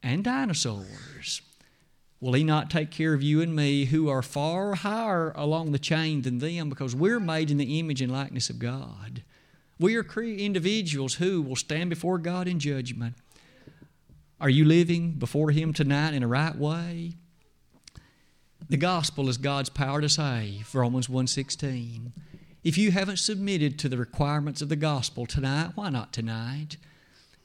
and 0.02 0.24
dinosaurs, 0.24 1.42
will 2.20 2.32
He 2.32 2.44
not 2.44 2.70
take 2.70 2.90
care 2.90 3.12
of 3.12 3.22
you 3.22 3.42
and 3.42 3.54
me 3.54 3.84
who 3.86 4.08
are 4.08 4.22
far 4.22 4.76
higher 4.76 5.32
along 5.36 5.72
the 5.72 5.78
chain 5.78 6.22
than 6.22 6.38
them 6.38 6.70
because 6.70 6.96
we're 6.96 7.20
made 7.20 7.50
in 7.50 7.58
the 7.58 7.78
image 7.78 8.00
and 8.00 8.10
likeness 8.10 8.48
of 8.48 8.58
God? 8.58 9.22
We 9.78 9.96
are 9.96 10.04
individuals 10.22 11.14
who 11.14 11.42
will 11.42 11.56
stand 11.56 11.90
before 11.90 12.18
God 12.18 12.48
in 12.48 12.58
judgment. 12.58 13.14
Are 14.40 14.48
you 14.48 14.64
living 14.64 15.12
before 15.12 15.50
Him 15.50 15.72
tonight 15.72 16.14
in 16.14 16.22
a 16.22 16.28
right 16.28 16.56
way? 16.56 17.12
The 18.68 18.76
gospel 18.76 19.28
is 19.28 19.36
God's 19.36 19.68
power 19.68 20.00
to 20.00 20.08
save, 20.08 20.74
Romans 20.74 21.08
1.16. 21.08 22.12
If 22.64 22.76
you 22.76 22.90
haven't 22.90 23.18
submitted 23.18 23.78
to 23.78 23.88
the 23.88 23.96
requirements 23.96 24.60
of 24.60 24.68
the 24.68 24.76
gospel 24.76 25.24
tonight, 25.24 25.72
why 25.74 25.90
not 25.90 26.12
tonight? 26.12 26.78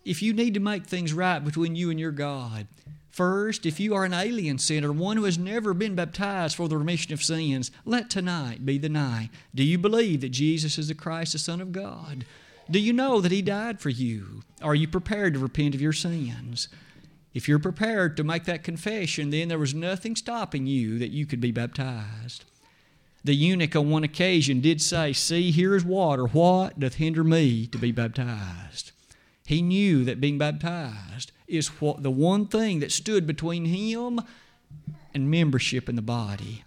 If 0.04 0.22
you 0.22 0.34
need 0.34 0.54
to 0.56 0.60
make 0.60 0.86
things 0.88 1.14
right 1.14 1.40
between 1.40 1.76
you 1.76 1.92
and 1.92 2.00
your 2.00 2.12
God, 2.12 2.68
First, 3.12 3.66
if 3.66 3.78
you 3.78 3.94
are 3.94 4.06
an 4.06 4.14
alien 4.14 4.58
sinner, 4.58 4.92
one 4.92 5.18
who 5.18 5.26
has 5.26 5.38
never 5.38 5.74
been 5.74 5.96
baptized 5.96 6.56
for 6.56 6.70
the 6.70 6.78
remission 6.78 7.12
of 7.12 7.22
sins, 7.22 7.70
let 7.84 8.10
tonight 8.10 8.66
be 8.66 8.78
the 8.78 8.88
night. 8.88 9.30
Do 9.54 9.64
you 9.64 9.78
believe 9.78 10.22
that 10.22 10.30
Jesus 10.30 10.78
is 10.78 10.88
the 10.88 10.96
Christ, 10.96 11.34
the 11.34 11.40
Son 11.40 11.60
of 11.60 11.74
God? 11.74 12.26
Do 12.70 12.80
you 12.80 12.94
know 12.94 13.20
that 13.20 13.34
He 13.34 13.42
died 13.42 13.82
for 13.82 13.90
you? 13.90 14.44
Are 14.62 14.76
you 14.76 14.88
prepared 14.88 15.34
to 15.34 15.40
repent 15.40 15.76
of 15.76 15.82
your 15.82 15.92
sins? 15.92 16.70
If 17.34 17.50
you're 17.50 17.60
prepared 17.60 18.16
to 18.16 18.24
make 18.24 18.46
that 18.46 18.64
confession, 18.64 19.30
then 19.30 19.50
there 19.50 19.60
was 19.60 19.74
nothing 19.74 20.16
stopping 20.16 20.66
you 20.66 20.98
that 21.00 21.12
you 21.12 21.26
could 21.26 21.42
be 21.42 21.52
baptized. 21.52 22.46
The 23.26 23.36
eunuch 23.36 23.76
on 23.76 23.90
one 23.90 24.06
occasion 24.06 24.62
did 24.62 24.82
say, 24.82 25.12
See, 25.12 25.52
here 25.52 25.76
is 25.76 25.84
water. 25.84 26.26
What 26.26 26.80
doth 26.80 26.96
hinder 26.96 27.26
me 27.26 27.68
to 27.68 27.78
be 27.78 27.92
baptized? 27.92 28.92
He 29.46 29.62
knew 29.62 30.06
that 30.06 30.22
being 30.22 30.38
baptized 30.38 31.34
is 31.52 31.68
what 31.82 32.04
the 32.04 32.12
one 32.12 32.48
thing 32.48 32.80
that 32.80 32.92
stood 32.92 33.28
between 33.28 33.66
him 33.66 34.22
and 35.14 35.30
membership 35.30 35.90
in 35.90 35.96
the 35.96 36.02
body. 36.02 36.64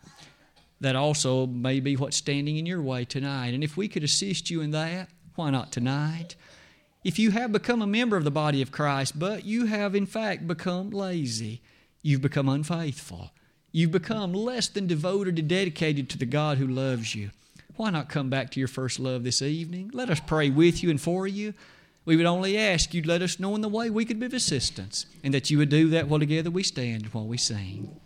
That 0.80 0.97
also 0.97 1.47
may 1.47 1.80
be 1.80 1.97
what's 1.97 2.16
standing 2.16 2.57
in 2.57 2.66
your 2.66 2.82
way 2.82 3.05
tonight. 3.05 3.55
And 3.55 3.64
if 3.64 3.76
we 3.76 3.89
could 3.89 4.05
assist 4.05 4.51
you 4.51 4.61
in 4.61 4.70
that, 4.72 5.09
why 5.35 5.51
not 5.51 5.72
tonight? 5.72 6.37
If 7.03 7.18
you 7.18 7.30
have 7.30 7.53
become 7.53 7.82
a 7.82 7.87
member 7.87 8.16
of 8.16 8.24
the 8.24 8.30
body 8.30 8.61
of 8.62 8.72
Christ, 8.72 9.18
but 9.18 9.45
you 9.45 9.66
have 9.66 9.95
in 9.95 10.07
fact 10.07 10.47
become 10.47 10.91
lazy, 10.91 11.62
you've 12.03 12.22
become 12.22 12.49
unfaithful, 12.49 13.30
you've 13.72 13.91
become 13.91 14.32
less 14.32 14.68
than 14.68 14.87
devoted 14.87 15.39
and 15.39 15.49
dedicated 15.49 16.09
to 16.11 16.18
the 16.18 16.26
God 16.26 16.59
who 16.59 16.66
loves 16.66 17.14
you, 17.14 17.30
why 17.76 17.91
not 17.91 18.09
come 18.09 18.30
back 18.30 18.51
to 18.51 18.61
your 18.61 18.68
first 18.68 19.01
love 19.01 19.24
this 19.24 19.43
evening? 19.43 19.91
Let 19.93 20.09
us 20.09 20.20
pray 20.20 20.49
with 20.49 20.82
you 20.82 20.91
and 20.91 21.01
for 21.01 21.26
you. 21.26 21.55
We 22.05 22.16
would 22.16 22.26
only 22.26 22.59
ask 22.59 22.92
you 22.92 23.02
to 23.02 23.09
let 23.09 23.22
us 23.22 23.40
know 23.40 23.55
in 23.55 23.62
the 23.62 23.68
way 23.68 23.88
we 23.88 24.05
could 24.05 24.20
be 24.20 24.26
of 24.26 24.34
assistance, 24.34 25.07
and 25.22 25.32
that 25.32 25.50
you 25.50 25.59
would 25.59 25.70
do 25.70 25.88
that 25.90 26.09
while 26.09 26.20
together 26.20 26.50
we 26.50 26.62
stand 26.62 27.07
while 27.07 27.26
we 27.26 27.38
sing. 27.38 27.96